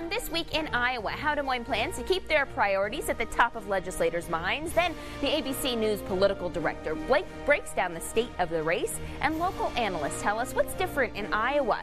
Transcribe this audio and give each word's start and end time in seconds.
On 0.00 0.08
This 0.08 0.30
Week 0.30 0.54
in 0.54 0.66
Iowa, 0.68 1.10
how 1.10 1.34
Des 1.34 1.42
Moines 1.42 1.66
plans 1.66 1.98
to 1.98 2.02
keep 2.02 2.26
their 2.26 2.46
priorities 2.46 3.10
at 3.10 3.18
the 3.18 3.26
top 3.26 3.54
of 3.54 3.68
legislators' 3.68 4.30
minds. 4.30 4.72
Then, 4.72 4.94
the 5.20 5.26
ABC 5.26 5.76
News 5.76 6.00
political 6.00 6.48
director 6.48 6.94
Blake 6.94 7.26
breaks 7.44 7.74
down 7.74 7.92
the 7.92 8.00
state 8.00 8.30
of 8.38 8.48
the 8.48 8.62
race, 8.62 8.98
and 9.20 9.38
local 9.38 9.70
analysts 9.76 10.22
tell 10.22 10.38
us 10.38 10.54
what's 10.54 10.72
different 10.74 11.14
in 11.16 11.30
Iowa. 11.34 11.80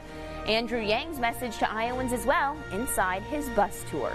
Andrew 0.47 0.81
Yang's 0.81 1.19
message 1.19 1.59
to 1.59 1.71
Iowans 1.71 2.11
as 2.11 2.25
well 2.25 2.57
inside 2.71 3.21
his 3.21 3.47
bus 3.49 3.85
tour. 3.91 4.11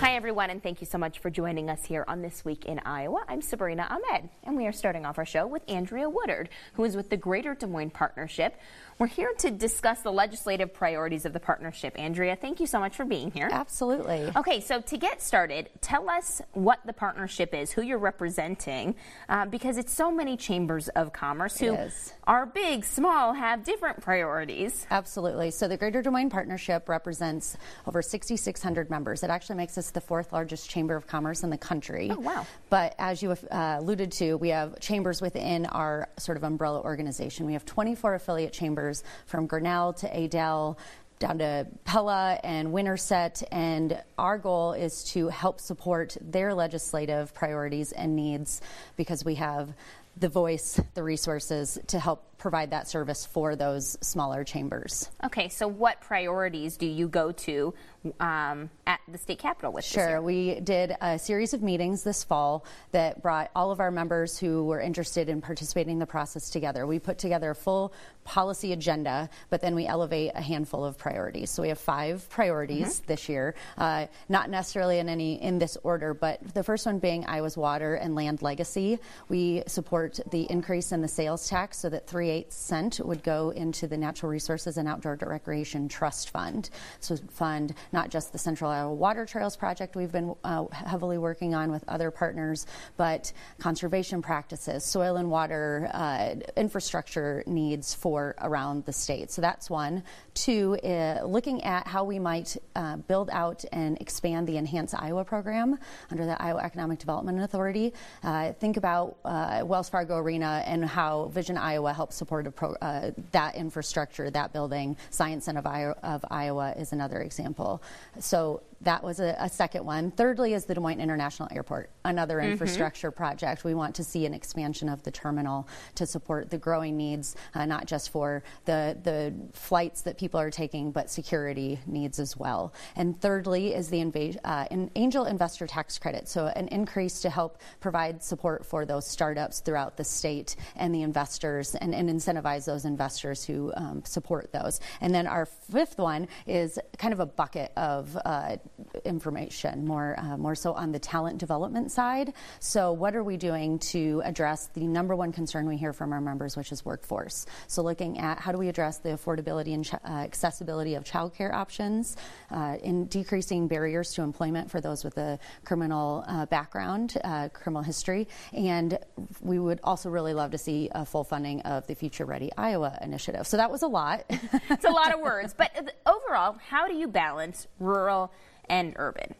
Hi, 0.00 0.14
everyone, 0.14 0.50
and 0.50 0.62
thank 0.62 0.80
you 0.80 0.86
so 0.86 0.96
much 0.96 1.18
for 1.18 1.28
joining 1.28 1.68
us 1.68 1.84
here 1.84 2.04
on 2.06 2.22
This 2.22 2.44
Week 2.44 2.66
in 2.66 2.78
Iowa. 2.78 3.24
I'm 3.26 3.42
Sabrina 3.42 3.84
Ahmed, 3.90 4.28
and 4.44 4.56
we 4.56 4.64
are 4.68 4.72
starting 4.72 5.04
off 5.04 5.18
our 5.18 5.26
show 5.26 5.44
with 5.44 5.68
Andrea 5.68 6.08
Woodard, 6.08 6.50
who 6.74 6.84
is 6.84 6.94
with 6.94 7.10
the 7.10 7.16
Greater 7.16 7.56
Des 7.56 7.66
Moines 7.66 7.90
Partnership. 7.90 8.54
We're 9.00 9.08
here 9.08 9.32
to 9.38 9.50
discuss 9.50 10.02
the 10.02 10.12
legislative 10.12 10.72
priorities 10.72 11.24
of 11.24 11.32
the 11.32 11.40
partnership. 11.40 11.98
Andrea, 11.98 12.36
thank 12.36 12.60
you 12.60 12.66
so 12.66 12.78
much 12.78 12.94
for 12.94 13.04
being 13.04 13.32
here. 13.32 13.48
Absolutely. 13.50 14.30
Okay, 14.36 14.60
so 14.60 14.80
to 14.80 14.98
get 14.98 15.20
started, 15.20 15.68
tell 15.80 16.08
us 16.08 16.42
what 16.52 16.78
the 16.86 16.92
partnership 16.92 17.52
is, 17.52 17.72
who 17.72 17.82
you're 17.82 17.98
representing, 17.98 18.94
uh, 19.28 19.46
because 19.46 19.78
it's 19.78 19.92
so 19.92 20.12
many 20.12 20.36
chambers 20.36 20.88
of 20.90 21.12
commerce 21.12 21.58
who 21.58 21.76
are 22.24 22.46
big, 22.46 22.84
small, 22.84 23.32
have 23.32 23.64
different 23.64 24.00
priorities. 24.00 24.86
Absolutely. 24.92 25.50
So 25.50 25.66
the 25.66 25.76
Greater 25.76 26.02
Des 26.02 26.10
Moines 26.10 26.30
Partnership 26.30 26.88
represents 26.88 27.56
over 27.86 28.00
6,600 28.00 28.90
members. 28.90 29.24
It 29.24 29.30
actually 29.30 29.56
makes 29.56 29.76
us 29.76 29.87
the 29.90 30.00
fourth 30.00 30.32
largest 30.32 30.70
chamber 30.70 30.96
of 30.96 31.06
commerce 31.06 31.42
in 31.42 31.50
the 31.50 31.58
country. 31.58 32.10
Oh, 32.10 32.20
wow. 32.20 32.46
But 32.70 32.94
as 32.98 33.22
you 33.22 33.30
uh, 33.30 33.36
alluded 33.78 34.12
to, 34.12 34.36
we 34.36 34.50
have 34.50 34.78
chambers 34.80 35.20
within 35.20 35.66
our 35.66 36.08
sort 36.18 36.36
of 36.36 36.44
umbrella 36.44 36.80
organization. 36.80 37.46
We 37.46 37.54
have 37.54 37.64
24 37.64 38.14
affiliate 38.14 38.52
chambers 38.52 39.04
from 39.26 39.46
Grinnell 39.46 39.92
to 39.94 40.06
Adel 40.16 40.78
down 41.18 41.38
to 41.38 41.66
Pella 41.84 42.38
and 42.44 42.72
Winterset. 42.72 43.42
And 43.50 44.00
our 44.16 44.38
goal 44.38 44.72
is 44.72 45.04
to 45.12 45.28
help 45.28 45.60
support 45.60 46.16
their 46.20 46.54
legislative 46.54 47.34
priorities 47.34 47.92
and 47.92 48.14
needs 48.14 48.60
because 48.96 49.24
we 49.24 49.34
have 49.36 49.72
the 50.16 50.28
voice, 50.28 50.80
the 50.94 51.02
resources 51.02 51.78
to 51.88 51.98
help 51.98 52.24
provide 52.38 52.70
that 52.70 52.88
service 52.88 53.26
for 53.26 53.56
those 53.56 53.98
smaller 54.00 54.44
chambers. 54.44 55.10
Okay, 55.24 55.48
so 55.48 55.66
what 55.66 56.00
priorities 56.00 56.76
do 56.76 56.86
you 56.86 57.08
go 57.08 57.32
to 57.32 57.74
um, 58.20 58.70
at 58.86 59.00
the 59.08 59.18
state 59.18 59.40
capitol 59.40 59.72
with? 59.72 59.84
Sure, 59.84 60.22
we 60.22 60.60
did 60.60 60.96
a 61.00 61.18
series 61.18 61.52
of 61.52 61.62
meetings 61.62 62.04
this 62.04 62.22
fall 62.22 62.64
that 62.92 63.20
brought 63.22 63.50
all 63.56 63.70
of 63.70 63.80
our 63.80 63.90
members 63.90 64.38
who 64.38 64.64
were 64.64 64.80
interested 64.80 65.28
in 65.28 65.40
participating 65.40 65.94
in 65.94 65.98
the 65.98 66.06
process 66.06 66.48
together. 66.50 66.86
We 66.86 66.98
put 66.98 67.18
together 67.18 67.50
a 67.50 67.54
full 67.54 67.92
policy 68.24 68.72
agenda, 68.72 69.28
but 69.50 69.60
then 69.60 69.74
we 69.74 69.86
elevate 69.86 70.32
a 70.34 70.42
handful 70.42 70.84
of 70.84 70.96
priorities. 70.96 71.50
So 71.50 71.62
we 71.62 71.68
have 71.68 71.78
five 71.78 72.28
priorities 72.28 73.00
mm-hmm. 73.00 73.06
this 73.06 73.28
year, 73.28 73.54
uh, 73.76 74.06
not 74.28 74.50
necessarily 74.50 74.98
in 74.98 75.08
any 75.08 75.42
in 75.42 75.58
this 75.58 75.76
order, 75.82 76.14
but 76.14 76.38
the 76.54 76.62
first 76.62 76.86
one 76.86 76.98
being 76.98 77.26
Iowa's 77.26 77.56
water 77.56 77.94
and 77.94 78.14
land 78.14 78.42
legacy. 78.42 78.98
We 79.28 79.64
support 79.66 80.20
the 80.30 80.42
increase 80.50 80.92
in 80.92 81.00
the 81.00 81.08
sales 81.08 81.48
tax 81.48 81.78
so 81.78 81.88
that 81.88 82.06
three 82.06 82.27
38 82.28 82.52
cent 82.52 83.00
would 83.02 83.22
go 83.22 83.50
into 83.50 83.86
the 83.86 83.96
Natural 83.96 84.30
Resources 84.30 84.76
and 84.76 84.86
Outdoor 84.86 85.16
Recreation 85.22 85.88
Trust 85.88 86.28
Fund. 86.28 86.68
So 87.00 87.16
fund 87.30 87.74
not 87.90 88.10
just 88.10 88.32
the 88.32 88.38
Central 88.38 88.70
Iowa 88.70 88.92
Water 88.92 89.24
Trails 89.24 89.56
project 89.56 89.96
we've 89.96 90.12
been 90.12 90.34
uh, 90.44 90.66
heavily 90.70 91.16
working 91.16 91.54
on 91.54 91.72
with 91.72 91.82
other 91.88 92.10
partners, 92.10 92.66
but 92.98 93.32
conservation 93.58 94.20
practices, 94.20 94.84
soil 94.84 95.16
and 95.16 95.30
water 95.30 95.90
uh, 95.94 96.34
infrastructure 96.54 97.42
needs 97.46 97.94
for 97.94 98.34
around 98.42 98.84
the 98.84 98.92
state. 98.92 99.30
So 99.30 99.40
that's 99.40 99.70
one. 99.70 100.02
Two, 100.34 100.76
uh, 100.84 101.22
looking 101.24 101.64
at 101.64 101.86
how 101.86 102.04
we 102.04 102.18
might 102.18 102.58
uh, 102.76 102.96
build 102.96 103.30
out 103.32 103.64
and 103.72 103.98
expand 104.02 104.46
the 104.46 104.58
Enhance 104.58 104.92
Iowa 104.92 105.24
program 105.24 105.78
under 106.10 106.26
the 106.26 106.40
Iowa 106.40 106.60
Economic 106.60 106.98
Development 106.98 107.40
Authority. 107.40 107.94
Uh, 108.22 108.52
think 108.52 108.76
about 108.76 109.16
uh, 109.24 109.62
Wells 109.64 109.88
Fargo 109.88 110.18
Arena 110.18 110.62
and 110.66 110.84
how 110.84 111.28
Vision 111.28 111.56
Iowa 111.56 111.92
helps 111.94 112.17
support 112.18 112.54
pro, 112.54 112.74
uh, 112.74 113.12
that 113.32 113.54
infrastructure, 113.54 114.30
that 114.30 114.52
building. 114.52 114.96
Science 115.10 115.46
Center 115.46 115.62
of, 115.62 115.94
of 116.02 116.24
Iowa 116.30 116.74
is 116.76 116.92
another 116.92 117.20
example. 117.20 117.82
So 118.18 118.62
that 118.82 119.02
was 119.02 119.18
a, 119.18 119.36
a, 119.40 119.48
second 119.48 119.84
one. 119.84 120.12
Thirdly, 120.12 120.54
is 120.54 120.64
the 120.64 120.74
Des 120.74 120.80
Moines 120.80 121.00
International 121.00 121.48
Airport, 121.50 121.90
another 122.04 122.38
mm-hmm. 122.38 122.52
infrastructure 122.52 123.10
project. 123.10 123.64
We 123.64 123.74
want 123.74 123.96
to 123.96 124.04
see 124.04 124.24
an 124.24 124.34
expansion 124.34 124.88
of 124.88 125.02
the 125.02 125.10
terminal 125.10 125.68
to 125.96 126.06
support 126.06 126.50
the 126.50 126.58
growing 126.58 126.96
needs, 126.96 127.34
uh, 127.54 127.66
not 127.66 127.86
just 127.86 128.10
for 128.10 128.44
the 128.66 128.96
the 129.02 129.34
flights 129.52 130.02
that 130.02 130.16
people 130.16 130.38
are 130.38 130.50
taking, 130.50 130.92
but 130.92 131.10
security 131.10 131.80
needs 131.86 132.20
as 132.20 132.36
well. 132.36 132.72
And 132.94 133.20
thirdly, 133.20 133.74
is 133.74 133.88
the 133.88 133.98
inv- 133.98 134.38
uh, 134.44 134.66
an 134.70 134.90
angel 134.94 135.24
investor 135.24 135.66
tax 135.66 135.98
credit, 135.98 136.28
so 136.28 136.46
an 136.46 136.68
increase 136.68 137.20
to 137.22 137.30
help 137.30 137.58
provide 137.80 138.22
support 138.22 138.64
for 138.64 138.86
those 138.86 139.06
startups 139.08 139.60
throughout 139.60 139.96
the 139.96 140.04
state 140.04 140.54
and 140.76 140.94
the 140.94 141.02
investors, 141.02 141.74
and, 141.74 141.94
and 141.94 142.08
incentivize 142.08 142.64
those 142.64 142.84
investors 142.84 143.44
who 143.44 143.72
um, 143.76 144.02
support 144.04 144.52
those. 144.52 144.80
And 145.00 145.12
then 145.12 145.26
our 145.26 145.46
fifth 145.46 145.98
one 145.98 146.28
is 146.46 146.78
kind 146.96 147.12
of 147.12 147.18
a 147.18 147.26
bucket 147.26 147.72
of 147.76 148.16
uh, 148.24 148.56
information, 149.04 149.86
more 149.86 150.18
uh, 150.18 150.36
more 150.36 150.54
so 150.54 150.72
on 150.72 150.92
the 150.92 150.98
talent 150.98 151.38
development 151.38 151.90
side. 151.90 152.32
So, 152.60 152.92
what 152.92 153.14
are 153.14 153.24
we 153.24 153.36
doing 153.36 153.78
to 153.90 154.22
address 154.24 154.68
the 154.74 154.86
number 154.86 155.14
one 155.14 155.32
concern 155.32 155.66
we 155.66 155.76
hear 155.76 155.92
from 155.92 156.12
our 156.12 156.20
members, 156.20 156.56
which 156.56 156.72
is 156.72 156.84
workforce? 156.84 157.46
So, 157.66 157.82
looking 157.82 158.18
at 158.18 158.38
how 158.38 158.52
do 158.52 158.58
we 158.58 158.68
address 158.68 158.98
the 158.98 159.10
affordability 159.10 159.74
and 159.74 159.84
ch- 159.84 159.94
uh, 159.94 159.98
accessibility 160.04 160.94
of 160.94 161.04
childcare 161.04 161.52
options, 161.52 162.16
uh, 162.50 162.76
in 162.82 163.06
decreasing 163.06 163.68
barriers 163.68 164.12
to 164.14 164.22
employment 164.22 164.70
for 164.70 164.80
those 164.80 165.04
with 165.04 165.16
a 165.18 165.38
criminal 165.64 166.24
uh, 166.26 166.46
background, 166.46 167.16
uh, 167.24 167.48
criminal 167.50 167.82
history, 167.82 168.28
and 168.52 168.98
we 169.40 169.58
would 169.58 169.80
also 169.84 170.08
really 170.10 170.34
love 170.34 170.50
to 170.50 170.58
see 170.58 170.88
a 170.92 171.04
full 171.04 171.24
funding 171.24 171.60
of 171.62 171.86
the 171.86 171.94
Future 171.94 172.24
Ready 172.24 172.50
Iowa 172.56 172.98
initiative. 173.02 173.46
So 173.46 173.56
that 173.56 173.70
was 173.70 173.82
a 173.82 173.86
lot. 173.86 174.24
it's 174.28 174.84
a 174.84 174.90
lot 174.90 175.12
of 175.14 175.20
words, 175.20 175.54
but 175.56 175.94
overall, 176.06 176.56
how 176.68 176.86
do 176.88 176.94
you 176.94 177.08
balance 177.08 177.66
rural? 177.78 178.32
And 178.68 178.94
urban? 178.96 179.34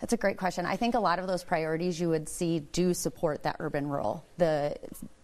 That's 0.00 0.14
a 0.14 0.16
great 0.16 0.38
question. 0.38 0.64
I 0.64 0.76
think 0.76 0.94
a 0.94 1.00
lot 1.00 1.18
of 1.18 1.26
those 1.26 1.44
priorities 1.44 2.00
you 2.00 2.08
would 2.08 2.28
see 2.28 2.60
do 2.60 2.94
support 2.94 3.42
that 3.42 3.56
urban 3.58 3.86
role. 3.86 4.24
The 4.38 4.76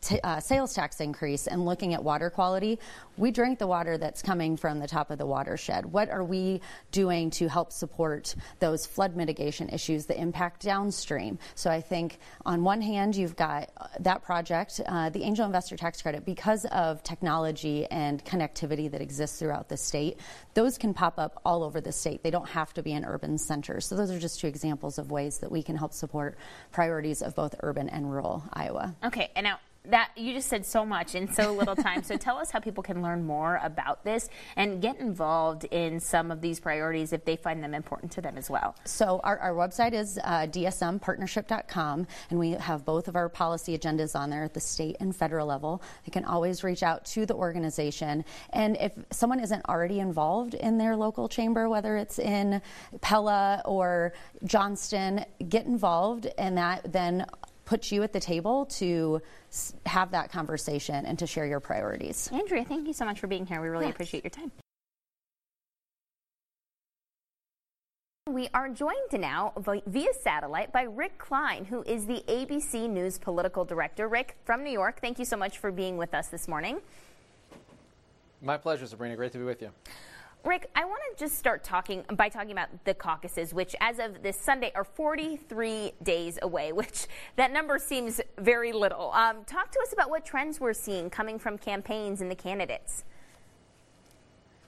t- 0.06 0.20
uh, 0.22 0.40
sales 0.40 0.72
tax 0.72 1.00
increase 1.00 1.46
and 1.46 1.64
looking 1.64 1.92
at 1.92 2.02
water 2.02 2.30
quality, 2.30 2.78
we 3.16 3.30
drink 3.30 3.58
the 3.58 3.66
water 3.66 3.98
that's 3.98 4.22
coming 4.22 4.56
from 4.56 4.78
the 4.78 4.86
top 4.86 5.10
of 5.10 5.18
the 5.18 5.26
watershed. 5.26 5.84
What 5.86 6.10
are 6.10 6.22
we 6.22 6.60
doing 6.92 7.30
to 7.30 7.48
help 7.48 7.72
support 7.72 8.34
those 8.60 8.86
flood 8.86 9.16
mitigation 9.16 9.68
issues 9.68 10.06
that 10.06 10.20
impact 10.20 10.62
downstream? 10.62 11.38
So 11.54 11.70
I 11.70 11.80
think 11.80 12.18
on 12.44 12.62
one 12.62 12.80
hand, 12.80 13.16
you've 13.16 13.36
got 13.36 13.70
uh, 13.76 13.88
that 14.00 14.22
project, 14.22 14.80
uh, 14.86 15.10
the 15.10 15.22
angel 15.22 15.44
investor 15.44 15.76
tax 15.76 16.00
credit, 16.00 16.24
because 16.24 16.64
of 16.66 17.02
technology 17.02 17.86
and 17.86 18.24
connectivity 18.24 18.90
that 18.90 19.00
exists 19.00 19.38
throughout 19.38 19.68
the 19.68 19.76
state, 19.76 20.20
those 20.54 20.78
can 20.78 20.94
pop 20.94 21.18
up 21.18 21.40
all 21.44 21.64
over 21.64 21.80
the 21.80 21.92
state. 21.92 22.22
They 22.22 22.30
don't 22.30 22.48
have 22.48 22.72
to 22.74 22.82
be 22.82 22.92
in 22.92 23.04
urban 23.04 23.38
centers. 23.38 23.86
So 23.86 23.96
those 23.96 24.10
are 24.10 24.18
just 24.18 24.40
two 24.40 24.46
examples 24.46 24.98
of 24.98 25.10
ways 25.10 25.38
that 25.38 25.50
we 25.50 25.62
can 25.62 25.76
help 25.76 25.92
support 25.92 26.38
priorities 26.70 27.22
of 27.22 27.34
both 27.34 27.54
urban 27.60 27.88
and 27.88 28.10
rural 28.10 28.44
Iowa. 28.52 28.94
Okay, 29.04 29.30
and 29.34 29.44
now 29.44 29.58
that 29.90 30.10
you 30.16 30.32
just 30.32 30.48
said 30.48 30.64
so 30.64 30.84
much 30.84 31.14
in 31.14 31.32
so 31.32 31.52
little 31.52 31.76
time. 31.76 32.02
so 32.02 32.16
tell 32.16 32.38
us 32.38 32.50
how 32.50 32.60
people 32.60 32.82
can 32.82 33.02
learn 33.02 33.24
more 33.24 33.60
about 33.62 34.04
this 34.04 34.28
and 34.56 34.82
get 34.82 34.98
involved 34.98 35.64
in 35.64 36.00
some 36.00 36.30
of 36.30 36.40
these 36.40 36.60
priorities 36.60 37.12
if 37.12 37.24
they 37.24 37.36
find 37.36 37.62
them 37.62 37.74
important 37.74 38.12
to 38.12 38.20
them 38.20 38.36
as 38.36 38.50
well. 38.50 38.74
So 38.84 39.20
our, 39.24 39.38
our 39.38 39.52
website 39.52 39.92
is 39.92 40.18
uh, 40.24 40.46
dsmpartnership.com, 40.46 42.06
and 42.30 42.38
we 42.38 42.50
have 42.52 42.84
both 42.84 43.08
of 43.08 43.16
our 43.16 43.28
policy 43.28 43.76
agendas 43.76 44.18
on 44.18 44.30
there 44.30 44.44
at 44.44 44.54
the 44.54 44.60
state 44.60 44.96
and 45.00 45.14
federal 45.14 45.46
level. 45.46 45.82
They 46.04 46.10
can 46.10 46.24
always 46.24 46.64
reach 46.64 46.82
out 46.82 47.04
to 47.06 47.26
the 47.26 47.34
organization, 47.34 48.24
and 48.50 48.76
if 48.78 48.92
someone 49.10 49.40
isn't 49.40 49.64
already 49.68 50.00
involved 50.00 50.54
in 50.54 50.78
their 50.78 50.96
local 50.96 51.28
chamber, 51.28 51.68
whether 51.68 51.96
it's 51.96 52.18
in 52.18 52.60
Pella 53.00 53.62
or 53.64 54.12
Johnston, 54.44 55.24
get 55.48 55.66
involved, 55.66 56.26
and 56.38 56.56
that 56.58 56.92
then 56.92 57.26
puts 57.66 57.92
you 57.92 58.02
at 58.02 58.14
the 58.14 58.20
table 58.20 58.64
to 58.64 59.20
have 59.84 60.12
that 60.12 60.32
conversation 60.32 61.04
and 61.04 61.18
to 61.18 61.26
share 61.26 61.46
your 61.46 61.60
priorities. 61.60 62.30
Andrea, 62.32 62.64
thank 62.64 62.86
you 62.86 62.94
so 62.94 63.04
much 63.04 63.20
for 63.20 63.26
being 63.26 63.44
here. 63.44 63.60
We 63.60 63.68
really 63.68 63.84
yes. 63.84 63.94
appreciate 63.94 64.24
your 64.24 64.30
time. 64.30 64.50
We 68.28 68.48
are 68.54 68.68
joined 68.68 69.12
now 69.12 69.52
via 69.86 70.12
satellite 70.20 70.72
by 70.72 70.82
Rick 70.82 71.18
Klein, 71.18 71.64
who 71.64 71.82
is 71.84 72.06
the 72.06 72.24
ABC 72.26 72.88
News 72.90 73.18
political 73.18 73.64
director. 73.64 74.08
Rick, 74.08 74.36
from 74.44 74.64
New 74.64 74.72
York, 74.72 75.00
thank 75.00 75.18
you 75.18 75.24
so 75.24 75.36
much 75.36 75.58
for 75.58 75.70
being 75.70 75.96
with 75.96 76.12
us 76.12 76.28
this 76.28 76.48
morning. 76.48 76.80
My 78.42 78.56
pleasure, 78.56 78.86
Sabrina. 78.86 79.16
Great 79.16 79.32
to 79.32 79.38
be 79.38 79.44
with 79.44 79.62
you. 79.62 79.70
Rick, 80.46 80.70
I 80.76 80.84
want 80.84 81.00
to 81.10 81.24
just 81.24 81.38
start 81.38 81.64
talking 81.64 82.04
by 82.12 82.28
talking 82.28 82.52
about 82.52 82.68
the 82.84 82.94
caucuses, 82.94 83.52
which 83.52 83.74
as 83.80 83.98
of 83.98 84.22
this 84.22 84.36
Sunday 84.36 84.70
are 84.76 84.84
43 84.84 85.92
days 86.04 86.38
away, 86.40 86.70
which 86.80 87.08
that 87.34 87.52
number 87.52 87.80
seems 87.80 88.20
very 88.38 88.72
little. 88.72 89.10
Um, 89.12 89.44
talk 89.44 89.72
to 89.72 89.80
us 89.80 89.92
about 89.92 90.08
what 90.08 90.24
trends 90.24 90.60
we're 90.60 90.72
seeing 90.72 91.10
coming 91.10 91.40
from 91.40 91.58
campaigns 91.58 92.20
and 92.20 92.30
the 92.30 92.36
candidates. 92.36 93.02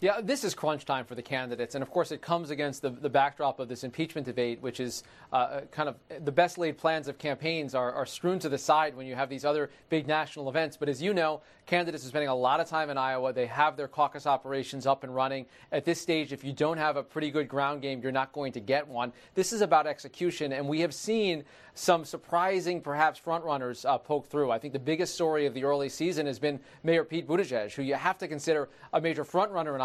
Yeah, 0.01 0.21
this 0.23 0.45
is 0.45 0.55
crunch 0.55 0.85
time 0.85 1.07
for 1.07 1.17
the 1.17 1.23
candidates. 1.23 1.75
And 1.75 1.83
of 1.83 1.91
course, 1.91 2.13
it 2.13 2.23
comes 2.23 2.51
against 2.51 2.83
the, 2.83 2.91
the 2.91 3.09
backdrop 3.09 3.59
of 3.59 3.69
this 3.69 3.83
impeachment 3.83 4.27
debate, 4.27 4.63
which 4.63 4.79
is 4.79 5.03
uh, 5.33 5.63
kind 5.73 5.89
of 5.89 5.97
the 6.25 6.31
best 6.31 6.57
laid 6.57 6.79
plans 6.79 7.09
of 7.09 7.19
campaigns 7.19 7.75
are, 7.75 7.93
are, 7.93 8.07
strewn 8.07 8.39
to 8.39 8.49
the 8.49 8.59
side 8.59 8.97
when 8.97 9.07
you 9.07 9.17
have 9.17 9.29
these 9.29 9.45
other 9.45 9.71
big 9.89 10.07
national 10.07 10.49
events. 10.49 10.77
But 10.77 10.89
as 10.89 11.03
you 11.03 11.13
know, 11.13 11.41
candidates 11.67 12.05
are 12.05 12.09
spending 12.09 12.29
a 12.29 12.35
lot 12.35 12.61
of 12.61 12.69
time 12.69 12.91
in 12.91 12.97
Iowa. 12.97 13.33
They 13.33 13.47
have 13.47 13.77
their 13.77 13.89
caucus 13.89 14.25
operations 14.25 14.87
up 14.87 15.03
and 15.03 15.13
running. 15.13 15.47
At 15.73 15.85
this 15.85 16.01
stage, 16.01 16.33
if 16.33 16.45
you 16.45 16.53
don't 16.53 16.79
have 16.79 16.97
a 16.97 17.03
pretty 17.03 17.33
good 17.33 17.49
ground 17.49 17.83
game, 17.83 18.01
you're 18.01 18.13
not 18.13 18.33
going 18.33 18.53
to 18.53 18.61
get 18.61 18.87
one. 18.87 19.13
This 19.35 19.53
is 19.53 19.63
about 19.63 19.89
execution. 19.89 20.53
And 20.53 20.69
we 20.69 20.81
have 20.81 20.95
seen 20.95 21.45
some 21.75 22.05
surprising, 22.05 22.81
perhaps, 22.81 23.21
frontrunners 23.21 23.85
uh, 23.85 23.99
poke 23.99 24.29
through. 24.29 24.51
I 24.51 24.59
think 24.59 24.73
the 24.73 24.79
biggest 24.81 25.15
story 25.15 25.47
of 25.47 25.55
the 25.55 25.65
early 25.65 25.89
season 25.89 26.27
has 26.27 26.39
been 26.39 26.59
Mayor 26.83 27.05
Pete 27.05 27.29
Buttigieg, 27.29 27.73
who 27.73 27.83
you 27.83 27.95
have 27.95 28.19
to 28.19 28.29
consider 28.29 28.69
a 28.93 29.01
major 29.01 29.25
frontrunner 29.25 29.75
in 29.75 29.81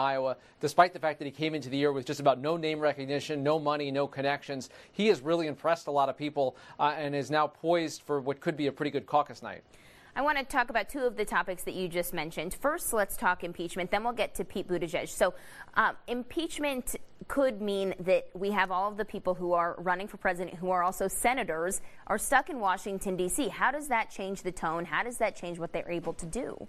despite 0.60 0.94
the 0.94 1.00
fact 1.00 1.20
that 1.20 1.26
he 1.26 1.32
came 1.32 1.56
into 1.56 1.70
the 1.70 1.78
year 1.78 1.92
with 1.92 2.06
just 2.06 2.20
about 2.20 2.40
no 2.40 2.58
name 2.58 2.80
recognition, 2.80 3.44
no 3.44 3.60
money, 3.60 3.92
no 3.92 4.08
connections. 4.08 4.70
He 4.92 5.08
has 5.08 5.22
really 5.22 5.48
impressed 5.48 5.88
a 5.88 5.92
lot 5.92 6.10
of 6.10 6.18
people 6.18 6.56
uh, 6.80 6.94
and 6.98 7.16
is 7.16 7.32
now 7.32 7.48
poised 7.48 8.02
for 8.04 8.20
what 8.20 8.40
could 8.40 8.58
be 8.58 8.68
a 8.68 8.72
pretty 8.72 8.92
good 8.92 9.06
caucus 9.06 9.42
night. 9.42 9.64
I 10.16 10.22
want 10.22 10.38
to 10.38 10.44
talk 10.44 10.70
about 10.70 10.90
two 10.90 11.00
of 11.00 11.18
the 11.18 11.26
topics 11.26 11.64
that 11.64 11.74
you 11.74 11.88
just 11.88 12.14
mentioned. 12.14 12.54
First, 12.54 12.94
let's 12.94 13.18
talk 13.18 13.44
impeachment, 13.44 13.90
then 13.90 14.04
we'll 14.04 14.14
get 14.14 14.36
to 14.36 14.46
Pete 14.46 14.68
Buttigieg. 14.68 15.10
So, 15.10 15.34
uh, 15.76 15.94
impeachment 16.08 16.96
could 17.28 17.62
mean 17.62 17.96
that 18.02 18.28
we 18.36 18.52
have 18.52 18.70
all 18.70 18.92
of 18.92 18.98
the 18.98 19.06
people 19.06 19.34
who 19.34 19.54
are 19.54 19.76
running 19.80 20.08
for 20.08 20.18
president, 20.18 20.58
who 20.58 20.70
are 20.70 20.84
also 20.84 21.08
senators, 21.08 21.82
are 22.06 22.20
stuck 22.20 22.52
in 22.52 22.60
Washington, 22.60 23.16
D.C. 23.16 23.48
How 23.48 23.72
does 23.72 23.88
that 23.88 24.12
change 24.12 24.44
the 24.44 24.52
tone? 24.52 24.86
How 24.86 25.02
does 25.02 25.18
that 25.18 25.36
change 25.36 25.58
what 25.58 25.74
they're 25.74 25.90
able 25.90 26.14
to 26.14 26.28
do? 26.28 26.68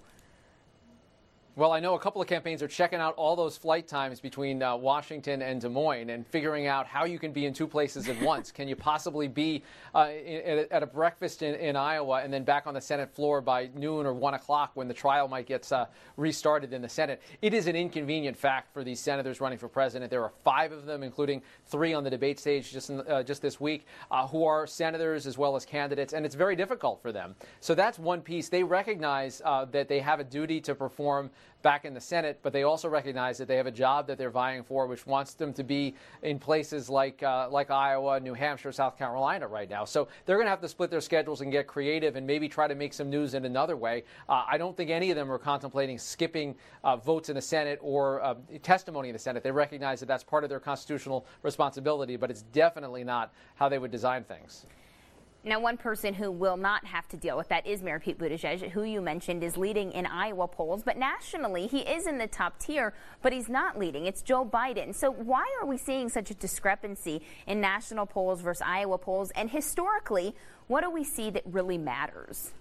Well, 1.56 1.70
I 1.70 1.78
know 1.78 1.94
a 1.94 2.00
couple 2.00 2.20
of 2.20 2.26
campaigns 2.26 2.64
are 2.64 2.68
checking 2.68 2.98
out 2.98 3.14
all 3.14 3.36
those 3.36 3.56
flight 3.56 3.86
times 3.86 4.18
between 4.18 4.60
uh, 4.60 4.74
Washington 4.74 5.40
and 5.40 5.60
Des 5.60 5.68
Moines 5.68 6.10
and 6.10 6.26
figuring 6.26 6.66
out 6.66 6.84
how 6.84 7.04
you 7.04 7.16
can 7.16 7.30
be 7.30 7.46
in 7.46 7.54
two 7.54 7.68
places 7.68 8.08
at 8.08 8.20
once. 8.20 8.50
can 8.50 8.66
you 8.66 8.74
possibly 8.74 9.28
be 9.28 9.62
uh, 9.94 10.08
in, 10.10 10.66
at 10.72 10.82
a 10.82 10.86
breakfast 10.86 11.42
in, 11.42 11.54
in, 11.54 11.76
Iowa 11.76 12.22
and 12.24 12.32
then 12.32 12.42
back 12.42 12.66
on 12.66 12.74
the 12.74 12.80
Senate 12.80 13.08
floor 13.08 13.40
by 13.40 13.70
noon 13.76 14.04
or 14.04 14.12
1 14.12 14.34
o'clock 14.34 14.72
when 14.74 14.88
the 14.88 14.94
trial 14.94 15.28
might 15.28 15.46
get 15.46 15.70
uh, 15.70 15.86
restarted 16.16 16.72
in 16.72 16.82
the 16.82 16.88
Senate? 16.88 17.22
It 17.40 17.54
is 17.54 17.68
an 17.68 17.76
inconvenient 17.76 18.36
fact 18.36 18.74
for 18.74 18.82
these 18.82 18.98
senators 18.98 19.40
running 19.40 19.58
for 19.58 19.68
president. 19.68 20.10
There 20.10 20.24
are 20.24 20.32
five 20.42 20.72
of 20.72 20.86
them, 20.86 21.04
including 21.04 21.40
three 21.66 21.94
on 21.94 22.02
the 22.02 22.10
debate 22.10 22.40
stage 22.40 22.72
just, 22.72 22.90
in, 22.90 23.00
uh, 23.02 23.22
just 23.22 23.42
this 23.42 23.60
week, 23.60 23.86
uh, 24.10 24.26
who 24.26 24.44
are 24.44 24.66
senators 24.66 25.24
as 25.24 25.38
well 25.38 25.54
as 25.54 25.64
candidates, 25.64 26.14
and 26.14 26.26
it's 26.26 26.34
very 26.34 26.56
difficult 26.56 27.00
for 27.00 27.12
them. 27.12 27.36
So 27.60 27.76
that's 27.76 27.96
one 27.96 28.22
piece. 28.22 28.48
They 28.48 28.64
recognize 28.64 29.40
uh, 29.44 29.66
that 29.66 29.86
they 29.86 30.00
have 30.00 30.18
a 30.18 30.24
duty 30.24 30.60
to 30.62 30.74
perform 30.74 31.30
back 31.62 31.84
in 31.84 31.94
the 31.94 32.00
Senate, 32.00 32.38
but 32.42 32.52
they 32.52 32.62
also 32.62 32.88
recognize 32.88 33.38
that 33.38 33.48
they 33.48 33.56
have 33.56 33.66
a 33.66 33.70
job 33.72 34.06
that 34.06 34.18
they're 34.18 34.30
vying 34.30 34.62
for, 34.62 34.86
which 34.86 35.06
wants 35.06 35.32
them 35.32 35.52
to 35.54 35.64
be 35.64 35.94
in 36.22 36.38
places 36.38 36.90
like 36.90 37.22
uh, 37.22 37.48
like 37.50 37.70
Iowa, 37.70 38.20
New 38.20 38.34
Hampshire, 38.34 38.70
South 38.70 38.98
Carolina 38.98 39.48
right 39.48 39.68
now. 39.68 39.84
So 39.84 40.08
they're 40.26 40.36
going 40.36 40.46
to 40.46 40.50
have 40.50 40.60
to 40.60 40.68
split 40.68 40.90
their 40.90 41.00
schedules 41.00 41.40
and 41.40 41.50
get 41.50 41.66
creative 41.66 42.16
and 42.16 42.26
maybe 42.26 42.48
try 42.48 42.68
to 42.68 42.74
make 42.74 42.92
some 42.92 43.08
news 43.08 43.34
in 43.34 43.46
another 43.46 43.76
way. 43.76 44.04
Uh, 44.28 44.44
I 44.46 44.58
don't 44.58 44.76
think 44.76 44.90
any 44.90 45.10
of 45.10 45.16
them 45.16 45.32
are 45.32 45.38
contemplating 45.38 45.98
skipping 45.98 46.54
uh, 46.84 46.96
votes 46.96 47.30
in 47.30 47.34
the 47.34 47.42
Senate 47.42 47.78
or 47.82 48.22
uh, 48.22 48.34
testimony 48.62 49.08
in 49.08 49.14
the 49.14 49.18
Senate. 49.18 49.42
They 49.42 49.50
recognize 49.50 50.00
that 50.00 50.06
that's 50.06 50.24
part 50.24 50.44
of 50.44 50.50
their 50.50 50.60
constitutional 50.60 51.26
responsibility, 51.42 52.16
but 52.16 52.30
it's 52.30 52.42
definitely 52.42 53.04
not 53.04 53.32
how 53.54 53.68
they 53.68 53.78
would 53.78 53.90
design 53.90 54.24
things. 54.24 54.66
Now, 55.46 55.60
one 55.60 55.76
person 55.76 56.14
who 56.14 56.30
will 56.30 56.56
not 56.56 56.86
have 56.86 57.06
to 57.08 57.18
deal 57.18 57.36
with 57.36 57.50
that 57.50 57.66
is 57.66 57.82
Mayor 57.82 58.00
Pete 58.00 58.18
Buttigieg, 58.18 58.70
who 58.70 58.82
you 58.82 59.02
mentioned 59.02 59.44
is 59.44 59.58
leading 59.58 59.92
in 59.92 60.06
Iowa 60.06 60.48
polls. 60.48 60.82
But 60.82 60.96
nationally, 60.96 61.66
he 61.66 61.80
is 61.80 62.06
in 62.06 62.16
the 62.16 62.26
top 62.26 62.58
tier, 62.58 62.94
but 63.20 63.30
he's 63.30 63.50
not 63.50 63.78
leading. 63.78 64.06
It's 64.06 64.22
Joe 64.22 64.46
Biden. 64.46 64.94
So 64.94 65.10
why 65.10 65.44
are 65.60 65.66
we 65.66 65.76
seeing 65.76 66.08
such 66.08 66.30
a 66.30 66.34
discrepancy 66.34 67.20
in 67.46 67.60
national 67.60 68.06
polls 68.06 68.40
versus 68.40 68.62
Iowa 68.64 68.96
polls? 68.96 69.32
And 69.32 69.50
historically, 69.50 70.34
what 70.68 70.80
do 70.80 70.90
we 70.90 71.04
see 71.04 71.28
that 71.28 71.42
really 71.44 71.76
matters? 71.76 72.54